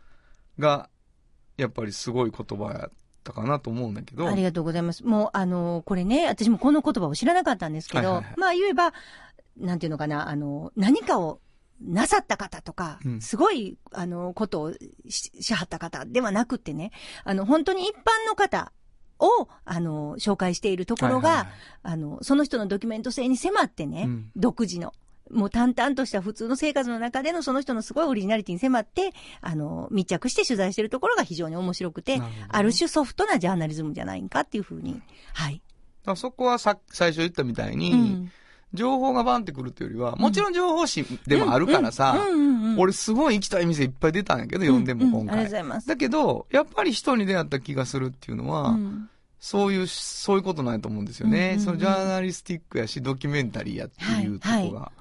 [0.58, 0.88] が、
[1.56, 2.90] やっぱりすごい言葉や
[3.30, 4.26] ったかなと思うんだけど。
[4.28, 5.04] ありがとうございます。
[5.04, 8.92] もう、あの、これね、私もこの言葉を知らなかったんですけど、はいはいはいまあ言えば、
[9.58, 11.40] なんていうのかな、あの、何かを
[11.80, 14.72] なさった方とか、うんすごい、あの、ことを
[15.08, 16.92] ししはった方ではなくってね、
[17.24, 18.72] あの、本当に一般の方
[19.18, 24.92] を、あの、紹介しているところが、はいはいはいあの、その人のドキュメント性に迫ってね、うん独自の。
[25.30, 35.00] もう淡々とした普通の生活の中でのその人のすごいオリジナリティに迫って、あの、密着して取材しているところが非常に面白くて、なるある種ソフトなジャーナリズムじゃないんかっていうふうに。
[35.34, 35.60] はい。
[36.04, 38.32] だそこはさ最初言ったみたいに、うん
[38.74, 42.18] 情報がバンってくるっていうよりは、もちろん情報誌でもあるからさ、
[42.76, 45.50] 俺すごい行きたい店いっぱい出たんやけど、読んでも今ううんありがとうご回。
[45.50, 45.88] ざいます。
[45.88, 49.08] だけど、やっぱり人に出会った気がするっていうのは、うん
[49.40, 51.38] そういう、そういうことなんやと思うんですよね。
[51.38, 54.92] うんうんうんそのジャーナリスティックやし、ドキュメンタリーやっていうとはいこが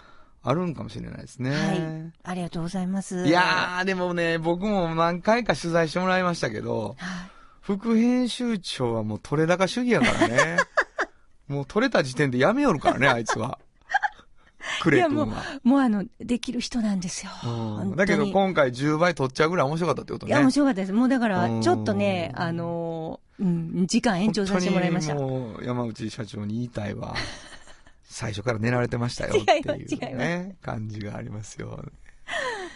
[0.44, 1.52] あるんかもしれないですね。
[1.52, 2.14] はい。
[2.24, 3.28] ありがとうございます。
[3.28, 10.56] いやー、でもね、僕も何回か取材してもらいましたけど、はい副編集長はもう取れ高主義やからね。
[11.50, 13.60] もう取れた時点でやめよるからね、あいつは。
[14.82, 15.44] クレ君は。
[15.64, 17.32] もうあの、できる人なんですよ。
[17.98, 20.32] だけど今回10倍取っちゃうぐらい面白かったってことね。
[20.32, 20.94] いや、面白かったです。
[20.94, 25.16] もうだかうら、んちょっとね、あのー、うん、時間延長させてもらいました。
[25.16, 27.16] 本当にもう山内社長に言いたいわ。
[28.10, 31.84] 最初から寝られてましたよ っていうね、感じがありますよ。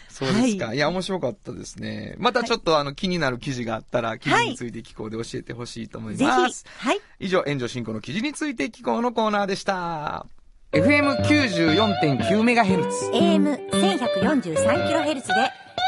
[0.09, 2.13] そうですか。、はいや、面白かったですね。
[2.17, 6.65] またちょっとあの気になる記事があったら、記事について聞こうで教えてほしいと思いぜます。
[6.79, 6.87] ひ。
[6.87, 6.99] はい。
[7.19, 10.25] 以上、炎上進行の記事について聞こうのコーナーでした。
[10.73, 13.11] FM94.9MHz。
[13.11, 15.23] AM1143kHz で、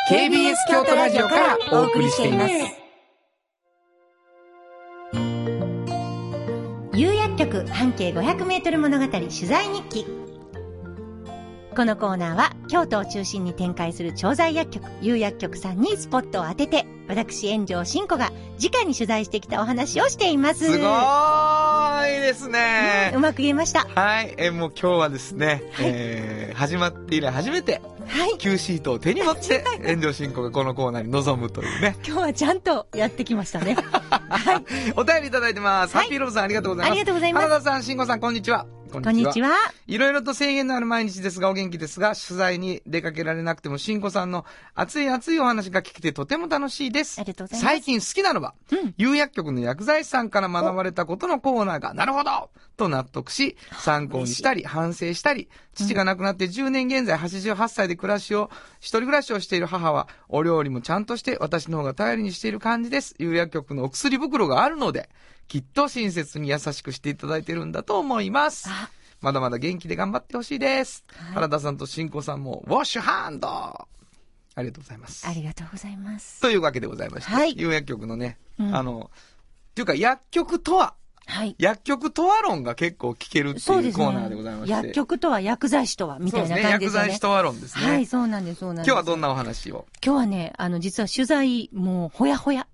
[0.09, 2.82] KBS 京都ラジオからお送りしています。
[7.03, 10.22] 有薬局半径500メートル物語取材日記。
[11.73, 18.31] このコーナーは京都を中心に展開する調剤薬局、有薬局さんにスポットを当てて、私、炎上真子が
[18.61, 20.65] 直に取材してきたお話をしています。
[20.65, 23.19] すごーいですねう。
[23.19, 23.87] まく言えました。
[23.95, 28.37] はい、えーもう今日はですね、えー始まって以来初めてはい。
[28.37, 31.95] Q シートを手に持って、 炎上進行がこのコーナーに臨むというね。
[32.05, 33.75] 今日はちゃんとやってきましたね。
[34.29, 34.63] はい。
[34.95, 35.95] お便りいただいてます。
[35.95, 36.91] はいハッピーローズさんありがとうございます。
[36.91, 38.67] ありがとうございます原田さん、慎吾さん、こんにちは。
[38.93, 39.55] ここんにちは。
[39.87, 47.19] いろいろと制限のある毎日ですが、お元気ですが、取材に出かけられなくても、慎吾さんの熱い熱いお話が聞けてとても楽しいです。
[47.19, 63.15] ありがとうございます最近好きなのは、うん有薬局の薬剤師さんから学ばれたことのコーナーが、なるほどと納得し、参考にしたり、反省したり、父が亡くなって10年現在88歳で暮らしを、一人暮らしをしている母は、お料理もちゃんとして私の方が頼りにしている感じです。
[63.17, 65.09] 有薬局のお薬袋があるので、
[65.47, 68.69] きっと親切に優しくしていただいてるんだと思います。
[68.69, 68.89] あ
[69.21, 71.03] まだまだ元気で頑張ってほしいです。
[71.15, 73.87] はい原田さんと新子さんも、ウォッシュハンドあ
[74.57, 75.27] りがとうございます。
[75.27, 76.41] ありがとうございます。
[76.41, 80.93] というわけでございまして、はい有薬局のね、うんあの、っていうか薬局とは、
[81.25, 81.55] はい。
[81.57, 84.75] 薬局とは論が結構聞けるっていうコーナーでございまして。
[84.75, 84.81] ね。
[84.81, 86.71] 薬局とは薬剤師とは、みたいなそうですね。
[86.71, 87.07] 薬感じですよね。
[87.07, 87.85] 剤師とは論ですね。
[87.89, 88.87] はい、そうなんです、そうなんです。
[88.87, 89.85] 今日はどんなお話を？
[90.03, 92.67] 今日はね、あの、実は取材、もう、ほやほや。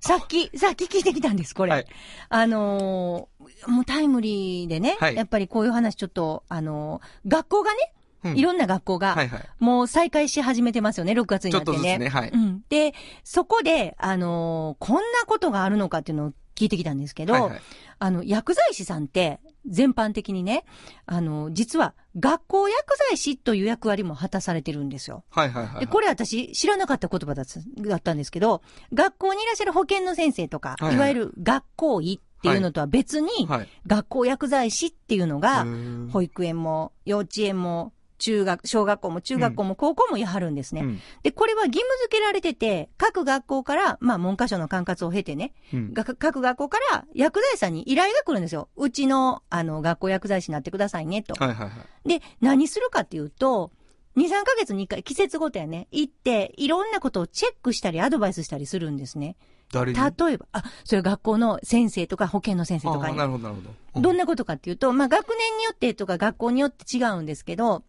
[0.00, 1.72] さっき、さっき聞いてきたんです、これ。
[1.72, 1.86] はい
[2.30, 7.92] あのーもうタイムリーでね、はいやっぱりこういう話ちょっと、あのー学校がね、
[8.24, 9.48] うんいろんな学校が、はいはい。
[9.58, 11.78] もう再開し始めてますよね、6月にちょなってね。
[11.78, 12.30] っとずつね、はい。
[12.30, 12.62] うん。
[12.68, 17.60] で、そこで、あのーこんなことがあるのかっていうのを聞いてきたんですけど、はいはい。
[17.98, 20.64] あの、薬剤師さんって、全般的にね、
[21.06, 25.24] あの、実は、学校薬剤師という役割も果たされてるんですよ。
[25.30, 25.80] はいはいはい。
[25.80, 33.68] で、これ私知らなかった言葉だったんですけど、学校にいらっしゃる保健の先生とか、はいはいいわゆる学校医っていうのとは別に、はい。
[33.86, 35.66] 学校薬剤師っていうのが
[36.12, 40.82] 保育園も幼稚園も中学、小学校も中学校も高校もやはるんですね。
[40.82, 48.68] うんで、これは義務付けられてて、各学校から、まあ文科省の管轄を経てね、うんが各学校から薬剤師さんに依頼が来るんですよ。
[48.76, 51.34] うちの、あの、学校薬剤師になってくださいね、と。
[51.42, 51.72] はいはいは
[52.04, 52.08] い。
[52.08, 53.72] で、何するかっていうと、
[54.16, 59.36] 2、3ヶ月に1回、季節ごとやね、行って、いろんなことをチェックしたり、アドバイスしたりするんですね。
[59.72, 59.98] 誰に？
[59.98, 63.26] 例えば、あ、それ学校の先生とか保健の先生とかにな。
[63.26, 64.00] るほどなるほど。
[64.00, 67.84] どんなことかっていうと、まあ、学年によってとか学校によって違うんですけど、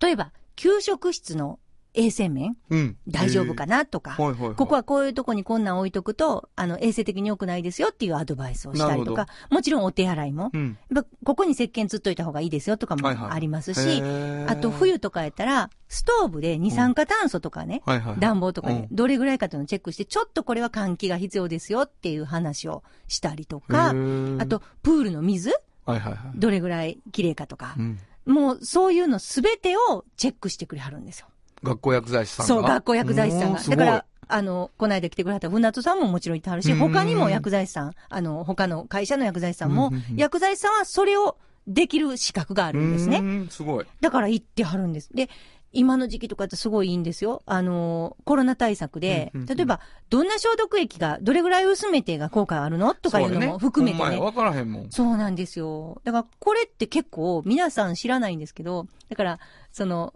[0.00, 1.58] 例えば、給食室の
[1.92, 2.96] 衛生面、うん。
[3.08, 4.54] 大丈夫かななとか、はいはいはい。
[4.54, 10.78] ここはこういうとこにこんなん置いとくと、あの、衛生的に良くないですよっていうアドバイスをしたりとなか、もちろんお手洗いも、うん。
[11.24, 18.20] ここに石鹸つっといた方がいいですよとかもはいはいありますし、へーあと冬とかやったら、ストーブで二酸化炭素とかね、はいはい。
[18.20, 25.50] 暖房とかね、うんどれぐらいかというのをチェックして、ちょっとこれは換気が必要ですよっていう話をしたりとへか、ーあと、プールの水？
[25.86, 26.20] はいはいはい。
[26.36, 27.98] どれぐらい綺麗かとかう、ん。
[28.26, 31.26] もうそういうのすべてをチェックしてくれはるんですよ。
[31.62, 32.48] 学校薬剤師さんが？
[32.48, 33.60] そう、学校薬剤師さんが。
[33.60, 43.46] だから、あの、この間来てくれた船戸さんももちろんいてはるし、うん他にも薬剤師さん、あの、他の会社の薬剤師さんも薬剤師さんはそれをできる資格があるんですね。
[43.50, 43.86] すごい。
[44.00, 45.10] だから行ってはるんです。
[45.12, 45.28] で、
[45.72, 47.42] 今の時期とかってすごいいいんですよ。
[47.46, 49.80] あの、コロナ対策で、うんうんうん例えば、
[50.10, 54.04] どんな消毒液が、どれぐらい薄めてが効果あるのとかいうのも含めてね。
[54.04, 54.90] そうやわからへんもん。
[54.90, 56.00] そうなんですよ。
[56.04, 59.38] だから、これって結構、皆さん知らないんですけど、だから、
[59.72, 60.14] その、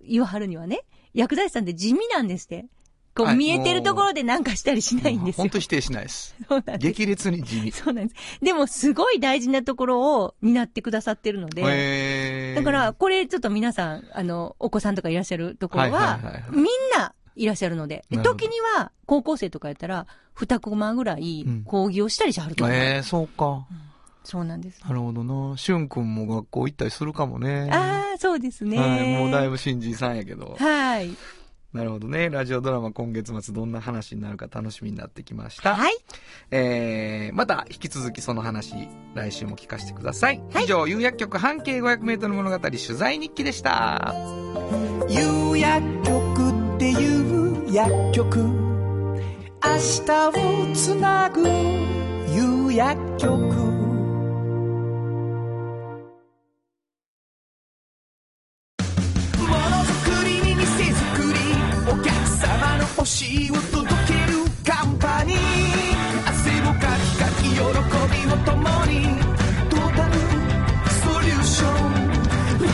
[0.00, 2.66] 言わはるにはね、薬剤師さんって地味なんですって。
[3.20, 5.50] こう、はい見えてるところでなんかしたりしないんですよ本。
[5.50, 6.34] 当否定しないです。
[6.48, 6.92] そうなんです。
[6.92, 7.72] 激烈に地味。
[7.72, 8.40] そうなんです。
[8.42, 16.18] でも、すごい大事なところを担ってくださってるので、へーだから、、これちょっと皆さん、あの、お子さんとかいらっしゃるところは、
[16.52, 16.64] みん
[16.96, 22.76] ないらっしゃるので、時には、高校生とかやったら、二コマぐらいうん、講義をしたりしはると思う。
[22.76, 23.66] ええそうか。
[24.24, 24.80] そうなんです。
[24.84, 25.56] なるほどな。
[25.56, 27.68] しゅんくんも学校行ったりするかもね。
[27.72, 28.78] ああ、そうですね。
[28.78, 30.56] はい、もうだいぶ新人さんやけど。
[30.58, 31.10] はい。
[31.72, 32.30] なるほどね。
[32.30, 35.76] ラジオドラマ今月末どんな話になるか楽しみになってきました。
[35.76, 35.96] はい。
[36.50, 38.74] えー、また引き続きその話、
[39.14, 40.42] 来週も聞かせてください。
[40.52, 44.14] はい以上、有薬局半径500メートル物語取材日記でした。
[45.08, 51.42] 有薬局っていう薬局明日をつなぐ
[52.34, 53.69] 有薬局
[63.30, 65.38] の欲しいを届けるカンパニー。
[66.26, 67.62] 汗をかきかき喜び
[68.32, 68.94] を共に
[69.68, 70.12] トータル
[70.90, 71.90] ソリューション。
[72.58, 72.66] 藤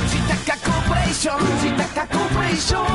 [0.47, 2.87] 高コーポレーション藤高コーポレーション。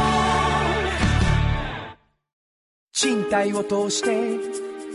[2.94, 4.40] 賃貸を通して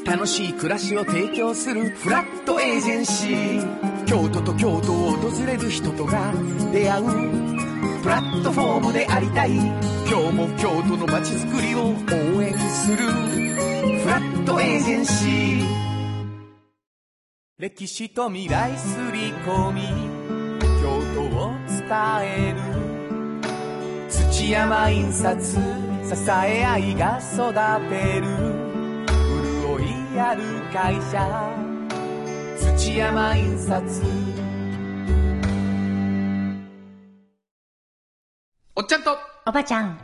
[0.05, 4.05] 楽しい暮らしを提供するフラットエージェンシー。
[4.07, 6.33] 京都と京都を訪れる人とが
[6.73, 7.66] 出会う
[8.07, 9.51] プラットフォームでありたい。
[9.51, 12.99] 今日も京都の街づくりを応援する。
[12.99, 15.67] フラットエージェンシー。
[17.59, 19.83] 歴史と未来すり込み。
[20.81, 21.83] 京都を伝
[22.23, 22.61] える。
[24.09, 25.45] 土山印刷。
[25.45, 25.61] 支
[26.31, 27.53] え合いが育
[27.91, 28.27] てる。
[29.65, 31.51] 潤いある会社。
[32.79, 34.46] 土山印刷。
[38.79, 39.99] おっちゃんとおばちゃん。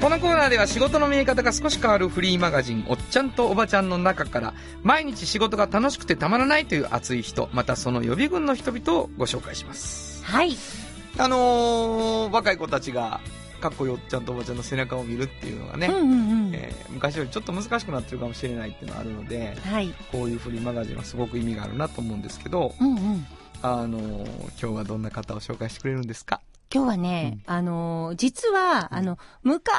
[0.00, 10.24] このコーナーでは仕事の見え方が少し変わるフリーマガジン、おっちゃんとおばちゃんの中から、毎日仕事が楽しくてたまらないという熱い人、またその予備軍の人々をご紹介します。
[10.24, 10.56] はい。
[11.18, 13.20] あのー、若い子たちが、
[13.60, 16.04] かっこいいおっちゃんとおばちゃんの背中を見るっていうのがね、うんうんう
[16.50, 16.50] ん。
[16.52, 19.94] えー昔よりちょっと難しくなってるかもしれないっていうのがあるので、はい。
[20.10, 23.26] こういうフリーマガジンはすごく意味があるなと思うんですけど、うんうん。
[23.74, 24.26] あのー
[24.60, 26.40] 今日はどんな方を紹介してくれるんですか？
[26.72, 29.70] 今日はね、あの、実は、あの、昔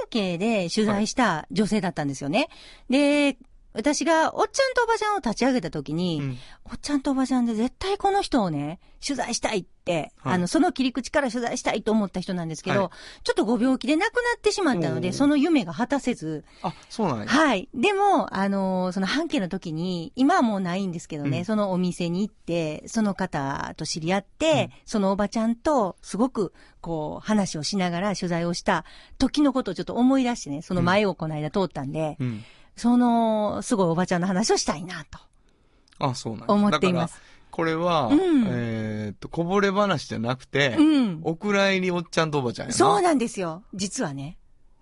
[0.00, 2.48] 半径で取材した女性だったんですよね。
[2.90, 3.36] で、
[3.76, 6.38] 私がおっちゃんとおばちゃんを立ち上げた時に、うん。
[6.64, 10.34] おっちゃんとおばちゃんで絶対この人をね、取材したいって、はい。
[10.34, 12.90] あの、その切り口から取材したいと思った人なんですけど、はい。
[13.22, 17.26] ちょっとご病気で亡くなってしまったので、その夢が果たせず、あ、そうなんや。
[17.26, 17.68] はい。
[17.74, 21.44] でも、あのーその半径の時に、今はもうないんですけどね、うん。
[21.44, 24.80] そのお店に行って、その方と知り合って、うん。
[24.86, 28.84] そのおばちゃんと、すごく、こう、話をしながら取材をした
[29.18, 32.44] 時のことをちょっと思い出してね、その前をこの間通ったんで、うん。
[32.76, 35.18] その、すごいおばちゃんの話をしたいなと
[35.98, 37.20] あ、そうなんや思っています。
[37.50, 41.20] これは、うんえーっと、こぼれ話じゃなくて、うん。
[41.22, 42.74] お蔵入りおっちゃんとおばちゃんやな。
[42.74, 43.62] そうなんですよ。
[43.72, 44.36] 実はね。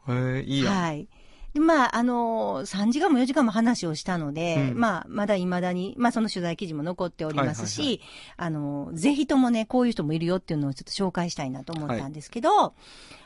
[0.08, 0.74] へえ、いいやん。
[0.74, 1.08] はい。
[1.54, 8.00] で、まあ、あの3時間も4時間も話をしたので、うんまあ、まだ未だに、まあ、その取材記事も残っておりますし、はいはい
[8.36, 12.74] あのぜひともね、こういう人もいるよっていうのをちょっと紹介したいなと思ったんですけど、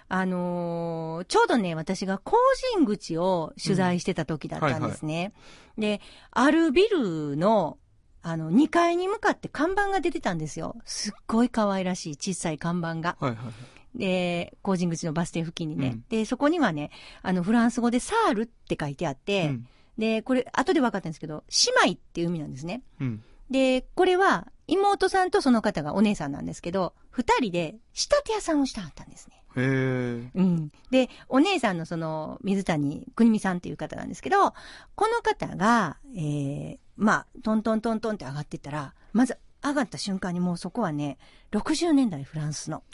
[0.09, 2.37] あのーちょうどね、私が工
[2.75, 5.33] 人口を取材してた時だったんですね。
[5.77, 7.79] で、あるビルの、
[8.23, 10.77] あの、2階に向かって看板が出てたんですよ。
[10.85, 13.17] すっごい可愛らしい小さい看板が。
[13.21, 13.78] はいはい。
[13.95, 15.89] で、工人口のバス停付近にね。
[15.89, 16.91] うんで、そこにはね、
[17.23, 21.43] あの、フランス語でサールって書いてあって、うんで、これ、後で分かったんですけど、
[21.85, 22.83] 姉妹っていう意味なんですね。
[23.01, 23.23] うん。
[23.51, 29.43] で、これは、妹さんとその方がお姉さんなんですけど、二人で仕立て屋さんをしたはったんですね。
[29.57, 30.31] へえ。
[30.35, 30.71] うん。
[30.91, 34.53] で、お姉さんのその、水谷国美さんっていう方なんですけど、
[34.95, 41.19] この方が、えー、まあ、トントントントンって上がってったら、まず上がった瞬間にもうそこはね、
[41.53, 42.85] 60年代フランスの。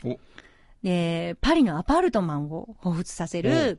[0.85, 3.79] おで、パリのアパルトマンを彷彿させる、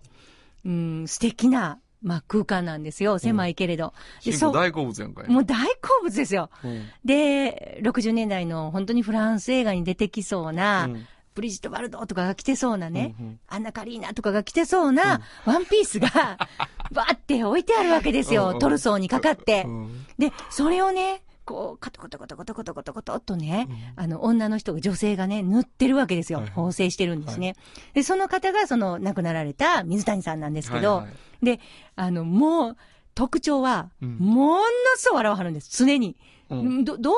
[0.65, 3.19] うん、素敵な、まあ、空間なんですよ。
[3.19, 3.93] 狭いけれど。
[4.23, 5.29] でシンコ大好物やんかい。
[5.29, 6.49] もう大好物ですよ。
[6.63, 6.85] うん。
[7.03, 16.09] で、60年代の本当にフランス映画に出てきそうな、うんブリジット・バルドーとかが着てそうなね、うんうんアンナ・カリーナとかが着てそうな、ワンピースが、
[16.91, 18.45] バーって置いてあるわけですよ。
[18.45, 19.69] うんうんトルソーにかかってう。
[19.69, 26.49] んで、それをね、こう、カトコトコトコトコトコトコトっとね、あの、女の人が、女性がね、塗ってるわけですよはい。
[26.49, 27.55] 縫製してるんですね。
[27.93, 31.59] で、その方が、その、亡くなられた水谷さんなんですけど、はいはいで、
[31.95, 32.77] あの、もう、
[33.13, 34.61] 特徴は、うんもの
[34.97, 35.69] すごい笑わはるんです。
[35.77, 36.17] 常に。
[36.49, 37.15] うんど、どう、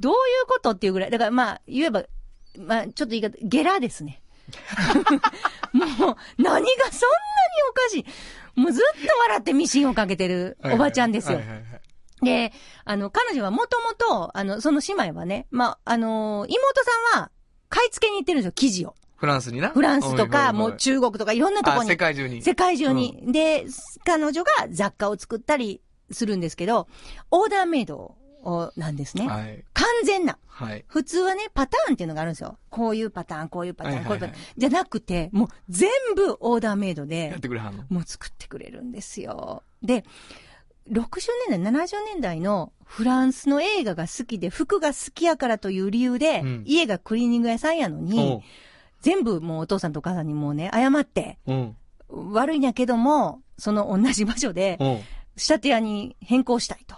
[0.00, 1.10] どういうことっていうぐらい。
[1.10, 2.04] だからまあ、言えば、
[2.58, 4.22] まあ、ちょっと言い方、ゲラですね。
[5.72, 6.10] もう、何が
[6.42, 6.68] そんなに
[7.70, 8.06] おかしい。
[8.60, 11.46] もうずっと笑ってミシンをかけてるおばちゃんですよはい。
[11.46, 11.80] はいはい
[12.22, 12.52] で、
[12.84, 17.30] あの、彼女はもともと、あの、その姉妹はね、まあ、あの、妹さんは、
[17.68, 18.94] 買い付けに行ってるんですよ、生地を。
[19.16, 19.70] フランスにな？
[19.70, 21.96] フランスとか、もう中国とかいろんなとこあ、に世。
[21.96, 22.40] 界中に。
[22.40, 23.24] 世界中に。
[23.32, 23.66] で、
[24.04, 26.86] 彼女が雑貨を作ったりするんですけど、
[27.30, 29.26] オーダーメイドをなんですね。
[29.28, 29.64] はい。
[29.72, 30.38] 完全な。
[30.46, 30.84] はい。
[30.86, 32.58] 普通はね、パターンっていうのがあるんですよ。
[32.70, 34.40] こういうパターン、こういうパターン、こういうパターン。
[34.56, 37.84] じゃなくて、もう全部オーダーメイドやでっ、てくれはんの？
[37.88, 39.64] もう作ってくれるんですよ。
[39.82, 40.04] で、
[40.90, 46.62] 60年代、70年代のフランスの映画が好きで、服が好きやからという理由で、うん。
[46.66, 48.42] 家がクリーニング屋さんやのに、
[49.00, 51.38] 全部もうお父さんとお母さんにもうね、謝って。
[52.08, 54.86] 悪いんやけども、その同じ場所で、う。
[54.86, 54.98] ん。
[55.36, 56.96] 仕立て屋に変更したいと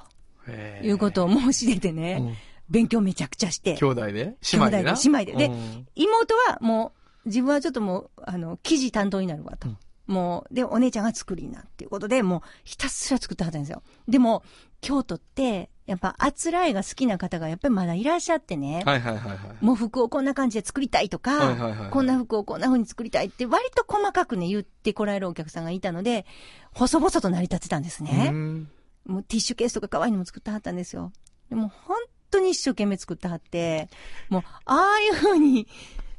[0.83, 2.35] いうことを申し出てね、うん。
[2.71, 4.13] 勉強めちゃくちゃして、兄弟で？
[4.13, 4.93] 姉妹でな？
[4.95, 5.49] 兄弟で姉妹で。
[5.49, 5.87] でうん。
[5.95, 6.93] 妹はも
[7.27, 9.69] う、自分はちょっともう、あの、生地担当になるわと。
[10.11, 13.83] うんもう、で、お姉ちゃんが作りになっていうことで、もう、ひたすら作ってはったんですよ。
[14.09, 14.43] でも、
[14.81, 18.83] 京都って、やっぱ、あつらいが好きな方がやっぱりまだいらっしゃってね。
[18.85, 19.65] はいはいはいはい。
[19.65, 26.27] もう服をこんな感じで作りたいとか、はいはいはいはいこんな服をこんな風に作りたいって割と細かくね言ってこられるお客さんがいたので、
[26.75, 28.31] 細々と成り立ってたんですね。
[28.33, 28.69] うん
[29.07, 31.13] もうティッシュケースとか可愛いのも作ってはったんですよ。
[31.49, 31.99] でも本
[32.31, 33.89] 当に一生懸命作ってはって、
[34.29, 35.67] もうああいう風に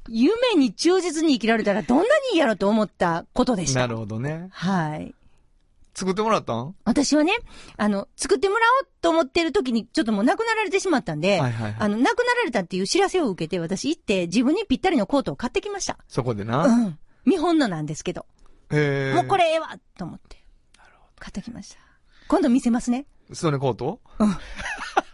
[0.10, 3.82] 夢に忠実に生きられたらどんなにいいやろと思ったことでした。
[3.82, 4.48] なるほどね。
[4.52, 5.14] はい。
[5.94, 6.74] 作ってもらったん？
[6.86, 7.34] 私はね、
[7.78, 15.98] あの、作ってもらおうと思ってる時にちょっともう亡くなられてしまったんで、はいはいはいあの、亡くなられたっていう知らせを受けて私行って自分にぴったりのコートを買ってきました。
[16.08, 16.66] そこでうな。
[16.88, 16.98] ん。
[17.26, 18.26] 見本のなんですけど。
[18.72, 19.14] へえ。
[19.14, 19.36] もうこ。
[19.38, 20.42] れええわと思って。
[21.20, 21.78] 買ってきました。
[22.30, 23.06] 今度見せますね。
[23.34, 24.00] それコート？
[24.20, 24.38] うん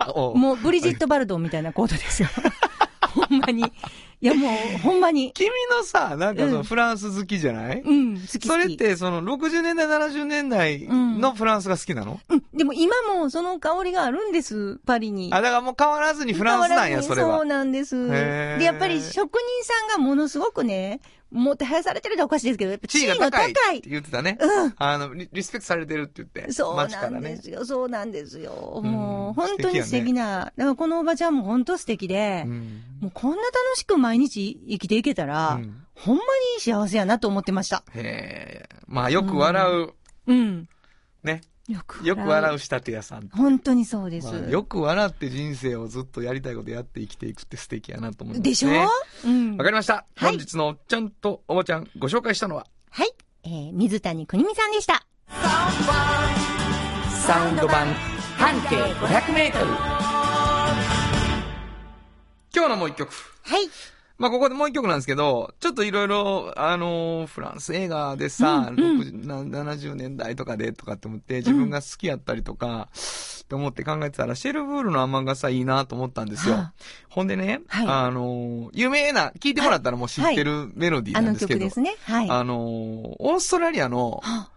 [0.13, 2.29] おもうブリジット・バルドーみたいなコートですよ。
[3.01, 3.63] ほんまに。
[4.19, 5.31] いやもう、ほんまに。
[5.33, 7.81] 君のさ、なんかそうんのフランス好きじゃない？
[7.81, 8.47] うん、好き好き。
[8.47, 15.29] それって、その、60年代、70年代のフランスが好きなの、うん、でも今もその香りがあるんです、パリに。
[15.31, 17.45] あ、だからもう変わらずにフランスなんや、それはそう。
[17.45, 18.09] なんです。
[18.09, 20.99] で、やっぱり職人さんがものすごくね、
[21.31, 23.91] もてはやされてるっておかしいですけど、やっぱ地地位位の高が高いってい。
[23.91, 24.37] 言ってたね。
[24.39, 24.73] うん。
[24.77, 26.51] あのリ、リスペクトされてるって言って。
[26.53, 26.85] そうな。
[26.85, 28.81] んですよ、そうなんですよ。
[28.83, 30.13] うんもう、本当に素敵やね。
[30.13, 36.23] だからこのおばちゃんも本当素敵で、うんもうこんな楽しく毎日生きていけたら、うんほんま
[36.55, 37.83] に幸せやなと思ってました。
[37.95, 38.69] へえ。
[38.85, 39.93] まあ、よく笑う、
[40.27, 40.69] うん。
[41.23, 41.41] ね。
[41.67, 42.55] よくよく笑う。
[42.55, 43.27] う仕立て屋さん。
[43.29, 44.27] 本当にそうです。
[44.31, 48.49] まあよく笑って人生をずっとやりたいことやって生きていくって素敵やなと思います、ね。
[48.49, 48.69] でしょ？
[49.25, 49.57] うん。
[49.57, 49.93] わかりました。
[50.15, 53.09] はい本日のおっちゃんとおばちゃんご紹介したのは、はい。
[53.43, 55.05] えー、水谷くにみさんでした。
[57.25, 57.93] サウンド版
[58.37, 59.65] 半径500メートル。
[62.55, 63.11] 今日のもう一曲。
[63.43, 63.69] はい。
[64.17, 76.55] まあ、ここでもう一曲なんですけど、ちょっといろいろ、あのーフランス映画でさ、うんうん60な70年代とかでとかって思って、自分が好きやったりとか、って思って考えてたら、シェルブールの雨傘いいなと思ったんですよ。
[76.55, 76.73] はあ
[77.09, 81.95] ほんでね、はいあのー有名な、聞いてもらったらもう知ってるメロディーあのなんですけど、曲ですね。
[82.03, 82.29] はい。
[82.29, 84.49] あのーオーストラリアのは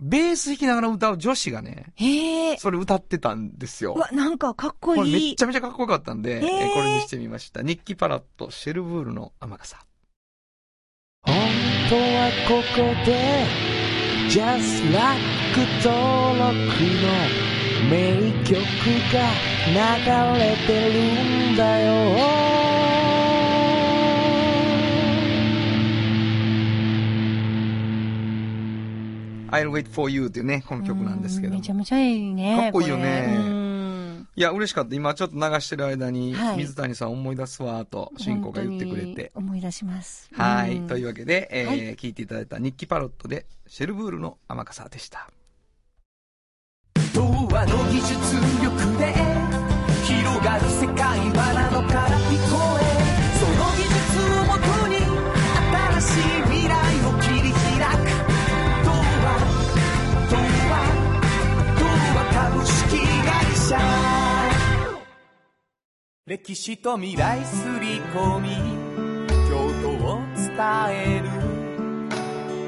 [0.00, 2.56] ベース弾きながら歌う女子がね、へえ。
[2.58, 3.98] それ歌ってたんですよう。
[3.98, 7.62] わ、なんかかっここれめちゃめちゃかっこよかったんで、えーこれにしてみました。
[7.62, 9.78] ニッキ・パラット、シェルブールの雨傘。
[11.22, 11.34] 本
[11.90, 13.46] 当はここで
[14.28, 15.20] Just Like
[15.82, 17.08] 登録の
[17.90, 18.54] 名曲
[19.12, 19.18] が
[19.68, 22.47] 流れてるんだよ
[29.50, 32.56] I'll Wait For You っていうね、この曲なんですけどめちゃめちゃいいね。
[32.56, 33.68] かっこいいよね
[34.36, 34.94] いや、嬉しかった。
[34.94, 39.32] 今ちょっと流してる間に、はい水谷さん思い出すわ、と、進行が言ってくれて。
[39.34, 40.30] 思い出します。
[40.32, 40.76] はい。
[40.76, 45.28] うんというわけで、えーはい聞いていただいたニッキ・パロットで、シェルブールの雨傘でした。
[47.14, 48.14] 童話の技術
[48.62, 49.14] 力で
[50.04, 52.77] 広がる世界はなのから聞こえ
[66.28, 68.50] 歴史と未来すり込み
[69.48, 70.50] 京都を伝
[70.90, 71.30] える。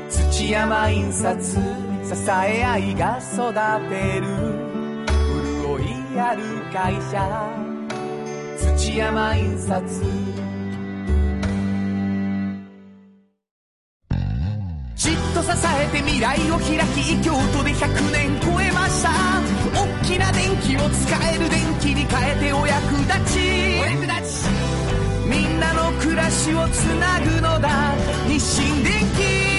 [0.09, 1.61] 土山印刷支
[2.31, 3.53] え合いが育
[3.91, 4.27] てる。
[5.69, 6.43] 潤いある
[6.73, 7.21] 会社
[8.57, 9.85] 土山印刷。
[14.97, 19.50] じっと支えて未来を開き京都で100年超えました。
[19.75, 23.39] 大きな電気を使える電気に変えてお役立ち。
[23.81, 24.49] お役立ち
[25.29, 27.95] みんなの暮らしをつなぐのだ。
[28.27, 29.51] 日清電気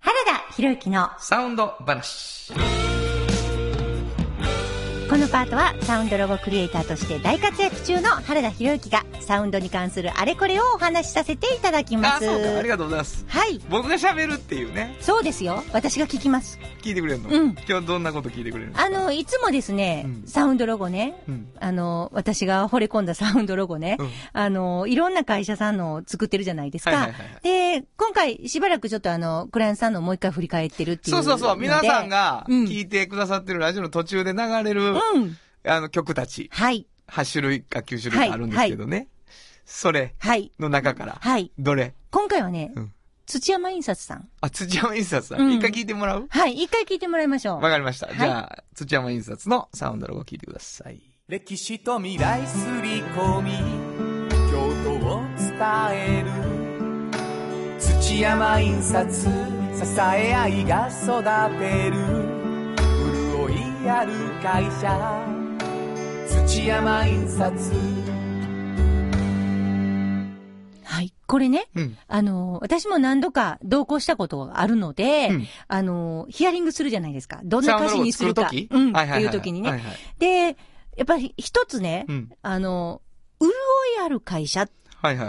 [0.00, 1.10] 原田博之の。
[1.18, 2.52] サウンド話。
[5.08, 12.24] このパートはサウンドロゴクリエイターとして大活躍中の原田博之がサウンドに関するあれこれをお話しさせていただきまあ、す。
[12.26, 12.58] そうか。
[12.58, 13.24] ありがとうございます。
[13.28, 13.60] はい。
[13.70, 14.96] 僕が喋るっていうね。
[15.00, 15.62] そうですよ。
[15.72, 16.58] 私が聞きます。
[16.82, 18.86] 聞いてくれるの、うん今日どんなこと聞いてくれるんですか？
[18.86, 21.48] あの、いつもですね、うんサウンドロゴね、うん。
[21.60, 26.90] あの、私が惚れ込んだサウンドロゴね、うんあの、いろんな会社さんのを作ってるじゃないですか。
[26.90, 27.40] はいはいはいはい
[27.80, 31.56] で、今回しばらくちょっとあの、クライアントさんのをもう一回振り返ってるっていうそうそうそう。
[31.56, 35.36] 皆さんがうん聞いてくださってるラジオの途中で流れる、うん。
[35.64, 36.86] あの曲たち、はい。
[37.08, 39.08] 8種類か9種類かあるんですけどね。
[39.64, 40.52] それはい。
[40.58, 41.50] の中から、はい。
[41.58, 41.94] どれ？
[42.10, 42.92] 今回はね、うん
[43.28, 44.28] 土山印刷さん。
[44.40, 45.40] あ、土山印刷さん。
[45.40, 46.26] うん一回聞いてもらう？
[46.28, 46.54] はい。
[46.54, 47.60] 一回聞いてもらいましょう。
[47.60, 48.06] わかりました。
[48.06, 51.00] はいじゃあ、土山印刷のサウンドロゴ聞いてください。
[51.26, 53.50] 歴史と未来すり込み
[54.30, 55.58] 京都を伝
[55.92, 56.30] える
[57.80, 59.28] 土山印刷支
[60.00, 62.25] え合いが育てる
[63.86, 64.12] 潤いある
[64.42, 65.24] 会社
[66.46, 67.52] 土山印刷
[70.82, 71.12] はい。
[71.26, 71.98] これね、うん。
[72.08, 77.40] あの、私も何度か同行したことがあるので、うんあの、ヒアリングするじゃないですか。
[77.44, 78.42] どんな歌詞にするか。
[78.42, 79.70] サウンドロゴ作る時うん、はいはいはいっていう時にね。
[79.70, 80.28] はいはいで、
[80.96, 82.30] やっぱり一つね、うん。
[82.42, 83.02] あの、
[83.40, 83.52] 潤い
[84.04, 84.70] ある会社っ。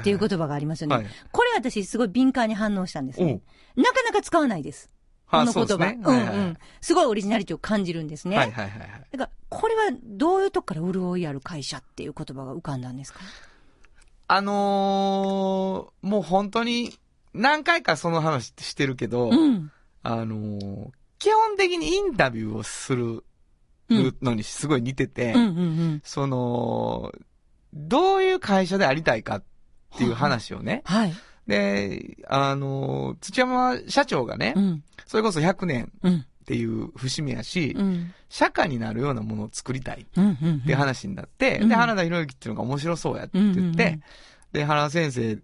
[0.03, 0.95] ていう言葉がありますよね。
[0.95, 3.41] はいこれ私すごい敏感に反応したんですおね。
[3.75, 4.89] なかなか使わないです。
[5.29, 5.77] こあの言葉。
[5.77, 6.57] ねうんはいはいはいうん。
[6.81, 8.37] すごいオリジナリティを感じるんですね。
[8.37, 8.89] はいはいはいはい。
[9.11, 13.19] だから、これはどういうとこから潤いある会社っていう言葉が浮かんだんですか？
[14.29, 16.97] あのー、もう本当に
[17.33, 19.71] 何回かその話ってしてるけど、うん。
[20.03, 23.23] あのー、基本的にインタビューをする
[23.89, 25.51] うんのにすごい似てて、うんうんう
[25.95, 26.01] ん。
[26.03, 27.13] その、
[27.73, 29.43] どういう会社でありたいかっ
[29.97, 30.81] ていう話をね。
[30.85, 31.13] はい。
[31.47, 34.83] で、あのー、土山社長がね、うん。
[35.05, 36.15] それこそ100年うん。
[36.17, 38.13] っていう節目やし、うん。
[38.29, 40.05] 社会になるようなものを作りたい。
[40.05, 43.99] って話になって、うんで、原田博之っていうのが面白そうやって言って、
[44.53, 45.37] で、原田先生、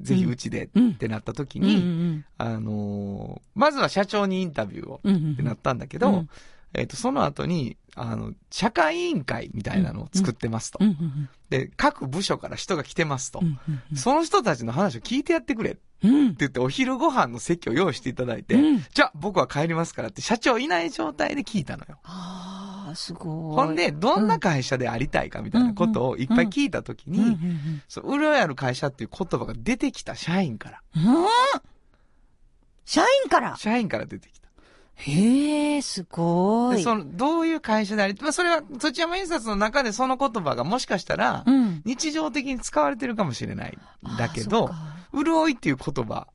[0.00, 1.64] ぜひうちでうんってなった時うん。
[1.66, 2.24] に、うん。
[2.38, 5.00] あのーまずは社長にインタビューを。
[5.32, 6.30] ってなったんだけど、うん
[6.74, 10.78] えっ、と、その後に、あの、社会委員会みたいなのを作ってますと。
[10.80, 10.88] うん。
[10.88, 11.28] うん。
[11.48, 13.40] で、各部署から人が来てますと。
[13.40, 13.96] うん。
[13.96, 16.34] その人たちの話を聞いてやってくれってうん。
[16.34, 21.98] 言って、お昼ご飯の席を用意していただいて、うんじゃあ僕は帰りますからって社長いない状態で聞いたのよ。
[22.04, 23.56] ああ、すごい。
[23.56, 27.82] ほんで、どんな会社でありたいかみたいなことをいっぱい聞いたときに、うん、うん。
[27.88, 30.82] そう、潤いある会社っていう言葉が出てきた社員から。
[30.96, 31.26] うん？
[32.84, 33.56] 社員から？
[33.56, 34.39] 社員から出てきた。
[35.00, 36.82] へえ、すごで、い。
[36.82, 41.82] その、どういう会社であり、まあ、それは、土山印刷の中でその言葉がもしかしたら、うん。
[41.84, 43.78] 日常的に使われてるかもしれない。
[44.18, 46.28] だけど、あ潤いっていう言葉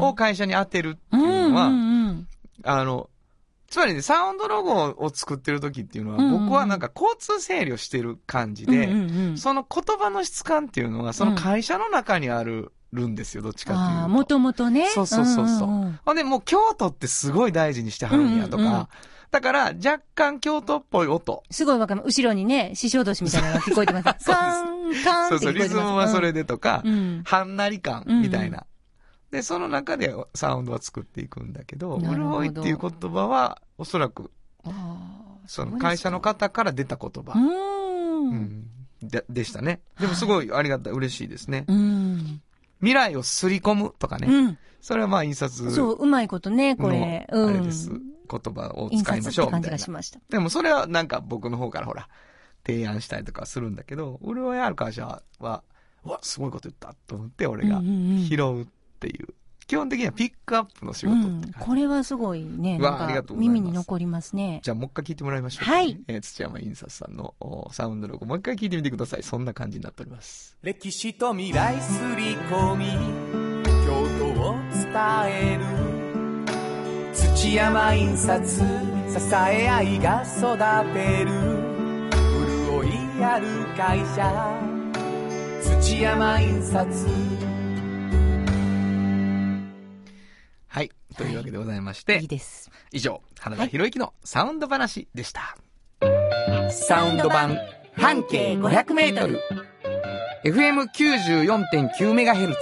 [0.00, 1.70] を会社に当てるってうん、いうのは、
[2.64, 3.08] あの、
[3.70, 8.88] つまりね、サウンドロゴを作ってる時っていうのは、僕はなんか交通整理をしてる感じで、
[9.36, 14.02] その言葉の質感っていうのが、その会社の中にある、るんですよ、どっちかっていうと。
[14.02, 14.88] ああ、もともとね。
[14.90, 18.88] そうそうそうそうんんんほんで、もう京都ってすごい大事にしてはるんやとか、うんうんうん
[19.30, 21.44] だから、若干京都っぽい音。
[21.52, 22.02] すごいわかる。
[22.04, 24.26] 後ろにね、獅子落としみたいなのが聞こえてます。
[24.26, 25.52] カン、カンそうそう。
[25.52, 27.22] リズムはそれでとか、うん。
[27.24, 28.66] はんなり感みたいな。
[29.30, 34.32] で、その中でサウンドは作っていくんだけど、なるほど潤いっていう言葉は、おそらく、
[35.46, 37.40] その会社の方から出た言葉、う。
[37.40, 38.66] うんん
[39.00, 39.80] ででしたね。
[40.00, 41.64] でもすごいありがたい、嬉しいですね。
[41.68, 42.42] うん。
[42.80, 44.26] 未来をすり込むとかね。
[44.28, 44.58] うん。
[44.80, 47.26] それはまあ印刷そう、うまいことね、これ。
[47.30, 47.48] のうん。
[47.50, 47.90] あれです。
[47.90, 49.78] 言葉を印使いましょうみたいな感じが。
[49.78, 50.20] しました。
[50.30, 52.08] でもそれはなんか僕の方からほら、
[52.66, 55.62] 提案したりとかするんだけど、潤いある会社は、
[56.04, 58.66] うわ、すごいこと言ったと思って俺がうんうんうん拾うっ
[59.00, 59.28] ていう。
[59.70, 61.52] 基本的にはピックアップの仕事うん。
[61.56, 62.76] これはすごいね。
[62.80, 64.58] うわなんかありがとうございます耳に残りますね。
[64.64, 65.96] じゃあもう一回聞いてもらいましょう、はい。
[66.08, 69.22] えー土山印刷さんのおサウンドロゴ、もう一回聞いてみてください。
[69.22, 70.56] そんな感じになっております。
[70.64, 72.86] 歴史と未来すり込み
[73.86, 74.90] 京都を伝
[75.28, 75.64] える
[77.14, 78.64] 土山印刷支
[79.32, 80.58] え合いが育
[80.94, 81.30] てる
[82.66, 83.46] 潤いある
[83.76, 84.52] 会社
[85.80, 87.49] 土山印刷
[90.72, 90.90] はい。
[91.16, 92.70] というわけでございまして、いいです。
[92.92, 95.56] 以上、原田博之のサウンド話でした。
[96.70, 97.58] サウンド版
[97.96, 99.40] 半径500メートル
[100.44, 102.54] FM94.9MHz。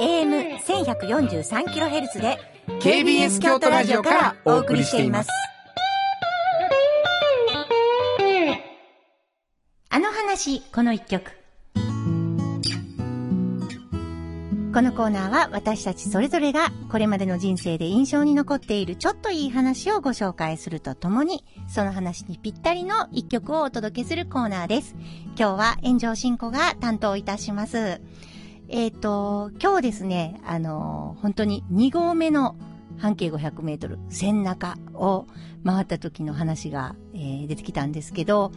[0.00, 2.38] AM1143kHz で
[2.80, 5.28] KBS 京都ラジオからお送りしています。
[9.90, 11.43] あの話、この一曲。
[14.74, 24.96] このコーナーは私たちそれぞれがこれまでの人生で印象に残っているちょっといい話をご紹介するとともに、その話にぴったりの一曲をお届けするコーナーです。
[25.38, 28.00] 今日は炎上進行が担当いたします。
[28.68, 32.56] えっ、と、今日ですね、あの、本当に2合目の
[32.98, 35.28] 半径500メートル、線中を
[35.64, 38.50] 回った時の話が、えー出てきたんですけど、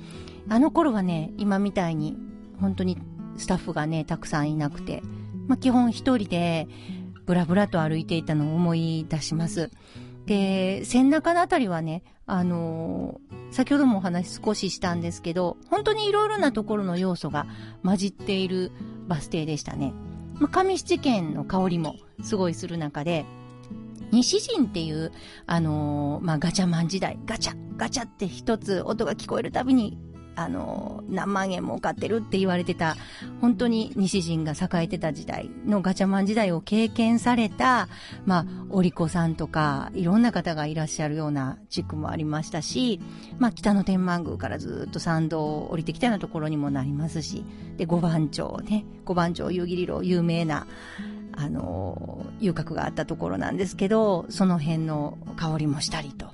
[0.50, 2.18] あの頃はね、今みたいに、
[2.60, 2.98] 本当に
[3.38, 5.04] スタッフがね、たくさんいなくて、
[5.48, 6.68] まあ、基本一人で、
[7.26, 9.70] ブラブラと歩いていたのを思い出します。
[10.26, 17.48] で、線中のあたりはね、あのー先ほどもお話少ししたんですけど、本当にいろいろなところの要素が
[17.82, 18.72] 混じっている
[19.08, 19.94] バス停でしたね。
[20.34, 23.26] まあ、上七軒の香りもすごいする中で、
[24.12, 25.12] 西陣っていう、
[25.46, 29.98] あのーまあ、ガチャマン時代、ガチャ、ガチャって一つ音が聞こえるたびに、
[30.38, 32.96] あの何万円儲かってるって言われてた、
[33.42, 37.90] 本当に西陣が栄えてた時代のガチャマン時代を経験された、
[38.26, 43.02] まあ、お利口さんとか、いろんな方がいらっしゃるような地区もありましたし、
[43.40, 47.44] まあ、北の天満宮からずっと参道を降りてきたようなところにもなりますし、
[47.78, 50.68] で、五番町ね、五番町夕霧路、有名な、
[51.40, 56.28] あの遊郭があったところなんですけど、その辺の香りもしたりと。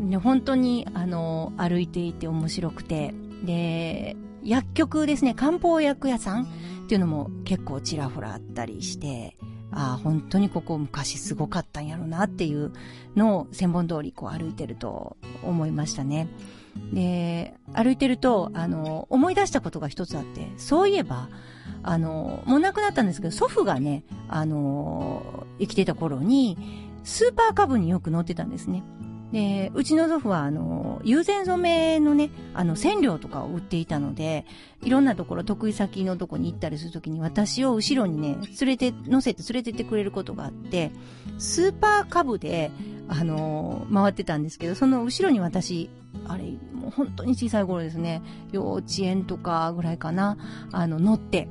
[0.00, 3.14] で本当に、あの歩いていて面白くて、
[3.44, 6.46] で、薬局ですね、漢方薬屋さんっ
[6.88, 9.36] ていうのも結構ちらほらあったりして、
[9.72, 12.72] ああ、本当にここ昔すごかったんやろなっていう
[13.16, 16.28] のを千本通りこう歩いてると思いましたね。
[16.92, 21.28] で、歩いてると、あの、思い出したことが一つあって、そういえば、
[21.82, 26.56] あの、もう亡くなったんですけど、祖父がね、あの、生きてた頃に、
[27.04, 28.82] スーパーカブによく乗ってたんですね。
[29.32, 34.44] で、うちの祖父は、あの、友禅染めのね、あの、染料とかを売っていたので、
[34.82, 40.92] いろんなところ、得意先のとこに行ったりするときに、私を後ろにね、連れて、乗せて連れてってくれることがあって、
[41.38, 42.70] スーパーカブで、
[43.08, 45.88] あのー回ってたんですけど、その後ろに私、
[46.26, 48.22] あれ、もう本当に小さい頃ですね、
[48.52, 50.36] 幼稚園とかぐらいかな、
[50.72, 51.48] あの、乗って、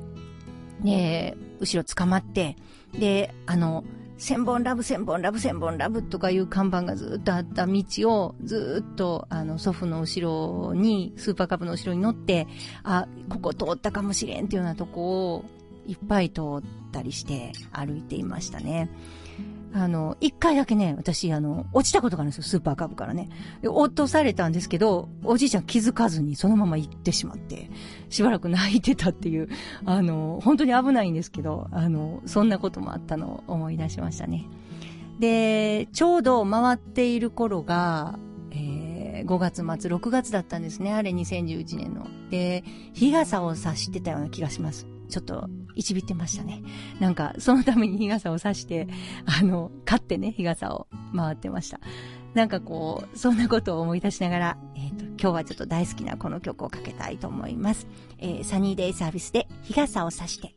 [0.84, 2.56] で、後ろ捕まって、
[2.98, 3.84] で、あの、
[4.22, 12.46] 千本ラブ、千本ラブ、千本ラブとかいう看板がずっとあった道を、ずっと、あの、祖父の後ろに、スーパーカブの後ろに乗って、
[12.84, 15.44] あ、ここ通ったかもしれんっていうようなとこを、
[15.88, 16.62] いっぱい通っ
[16.92, 18.88] たりして歩いていましたね。
[19.74, 23.28] あの、一回だけね、私、あの、落ちたことがあるんですよ、スーパーカブからね。
[23.64, 27.70] 落とされたんですけど、おじいちゃん気づかずにそのまま行ってしまって、
[28.10, 29.48] しばらく泣いてたっていう、
[29.84, 34.46] あの、本当に危ないんですけど、あの、そんなこともあったのを思い出しましたね。
[35.20, 38.18] で、ちょうど回っている頃が、
[38.50, 38.92] えー
[39.24, 40.92] 5月末、6月だったんですね。
[40.92, 42.06] あれ2011年の。
[42.30, 44.86] で、日傘を差してたような気がします。
[45.12, 46.62] ちょっと、いちびってましたね。
[46.98, 48.88] なんか、そのために日傘を差して、
[49.26, 51.80] あの、買ってね、日傘を回ってました。
[52.32, 57.86] なんかこう、そんなことを思い出しながら、えっ、と、今日はちょっと大好きなこの曲をかけたいと思います。
[58.18, 60.54] えーサニーデイサービスで日傘を差して。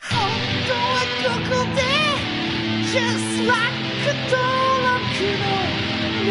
[0.00, 0.18] 本
[0.66, 0.98] 当は
[1.30, 1.82] ここで
[2.90, 3.82] Just like
[4.28, 4.42] 登
[4.82, 5.06] 録
[5.38, 5.46] の
[6.26, 6.30] 名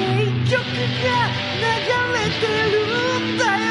[0.49, 1.65] 曲が流
[2.13, 2.76] れてる
[3.36, 3.70] んだよ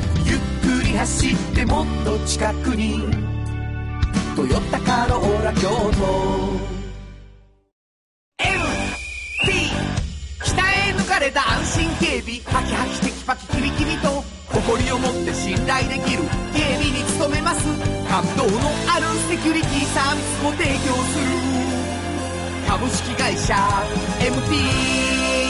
[0.31, 3.03] ゆっくり走ってもっと近くに
[4.33, 6.71] 「トヨタカローラ京都」
[8.39, 9.51] MT
[10.41, 12.39] 北へ抜かれた安心警備。
[12.45, 14.23] ハキハキテキパキキビキビと。
[14.47, 16.23] 誇りを持って信頼できる。
[16.53, 17.65] 警備に努めます。
[18.07, 21.25] 感動のあるセキュリティサービスも提供する。
[22.69, 23.53] 株式会社
[24.19, 25.40] MT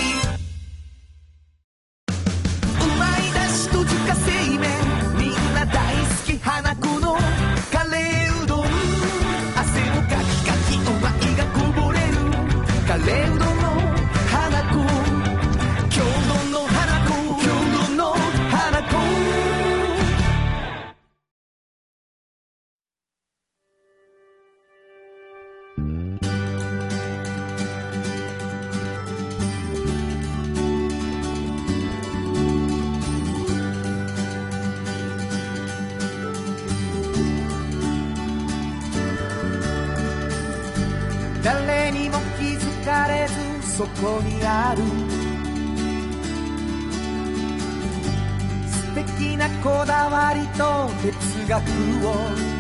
[51.72, 52.51] 哲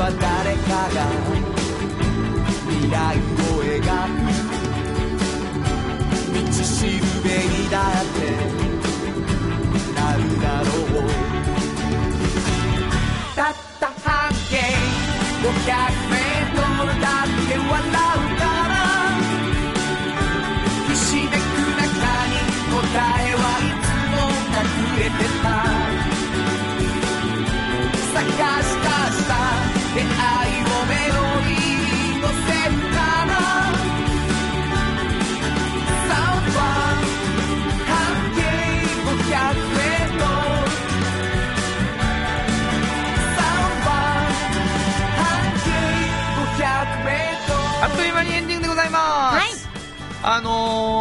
[0.00, 1.04] は誰かが
[2.70, 4.32] 未来を描く。
[6.32, 8.49] 道しるべにだって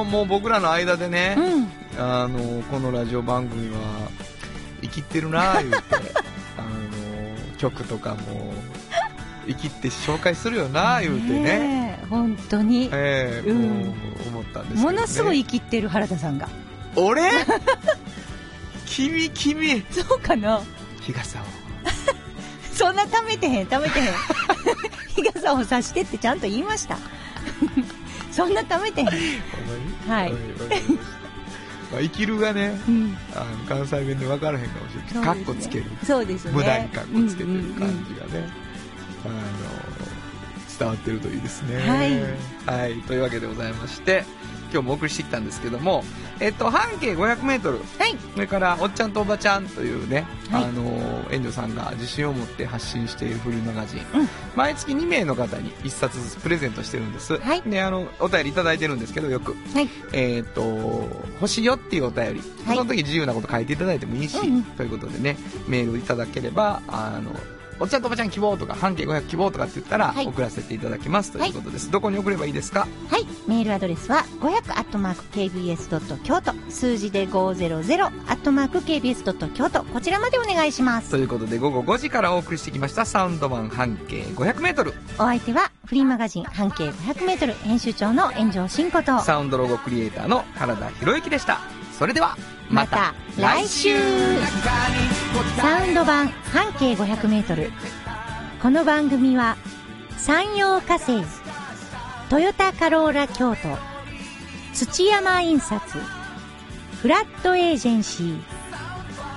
[0.09, 1.67] もう僕らの間でね、うん。
[2.01, 4.09] あのーこのラジオ番組は
[4.81, 5.77] 生きってるなあ 言うて、
[6.57, 8.53] あのー曲とかも
[9.47, 12.89] 生きって紹介するよなあ言うてね、本当に。
[12.93, 14.83] ええうんもう思ったんですね。
[14.83, 16.47] ものすごい生きってる原田さんが。
[16.95, 17.23] 俺？
[18.85, 20.61] 君君そうかな
[21.01, 21.43] 日傘を
[22.73, 24.05] そんな貯めてへん、貯めてへん。
[25.15, 26.97] 日傘を差してってちゃんと言いました。
[28.31, 29.07] そんな貯めてへん。
[30.09, 30.33] はい。
[31.91, 33.17] まあ生きるがねうん。
[33.35, 35.85] あの関西弁で分からへんかもしれないけどカッコつける。
[36.03, 36.51] そうですね。
[36.51, 37.73] 無駄にカッコつけてるうんうんうん。
[37.75, 38.49] 感じがね、
[39.25, 39.33] あの
[40.79, 41.77] 伝わってるといいですね。
[41.81, 44.23] はい、はい、というわけでございまして
[44.71, 46.03] 今日もお送りしてきたんですけども、
[46.39, 48.17] えっと、半径 500m はい。
[48.33, 50.63] それから「おっちゃんとおばちゃん」というね、はい。
[50.63, 54.29] あの援助さんが自信を持って発信しているフリーマガジン、うん。
[54.55, 57.61] 毎月2名の方に1冊ずつプレゼントしてるんです、はい。
[57.61, 59.55] であのお便りいただいてるんですけどよく。
[59.73, 59.89] はい。
[60.13, 60.61] えっ、と、
[61.41, 62.77] 欲しいよっていうお便り、はい。
[62.77, 64.63] その時自由なこと書いていただいてもいいし、うんうん。
[64.63, 65.37] ということでね、
[65.67, 67.31] メールいただければ、あの、
[67.79, 71.89] おっちゃんとおばちゃん希望とか、半径500希望とかって言ったら、はい送らせていただきますということです。
[71.89, 72.87] どこに送ればいいですか？
[73.09, 73.25] はい。
[73.47, 76.19] メールアドレスは、500-kbs.
[76.23, 79.49] 京都、数字で 500-kbs.
[79.53, 81.17] 京都、こちらまでお願いしますと。
[81.17, 84.93] いうことで、午後5時からお送りしてきました、サウンド版半径500メートル。
[85.17, 91.59] お相手は、フリーマガジン半径500メートル編集長の炎上真子と、サウンドロゴクリエイターの原田博之でした。
[91.97, 92.37] それでは、
[92.69, 93.97] また来週
[95.57, 97.71] サウンド版半径500メートル。
[98.61, 99.57] この番組は、
[100.17, 101.23] 山陽火星、
[102.29, 103.57] トヨタカローラ京都、
[104.73, 105.79] 土山印刷、
[107.01, 108.39] フラットエージェンシー、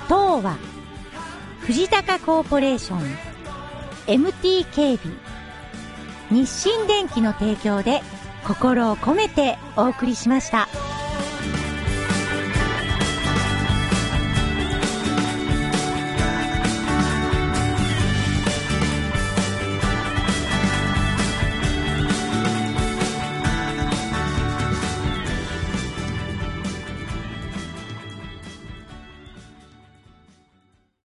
[0.09, 0.59] 東和、
[1.61, 3.01] 藤高コーポレーション、
[4.09, 5.17] MT 警備、
[6.31, 8.03] 日清電機の提供で
[8.47, 10.69] 心を込めてお送りしました。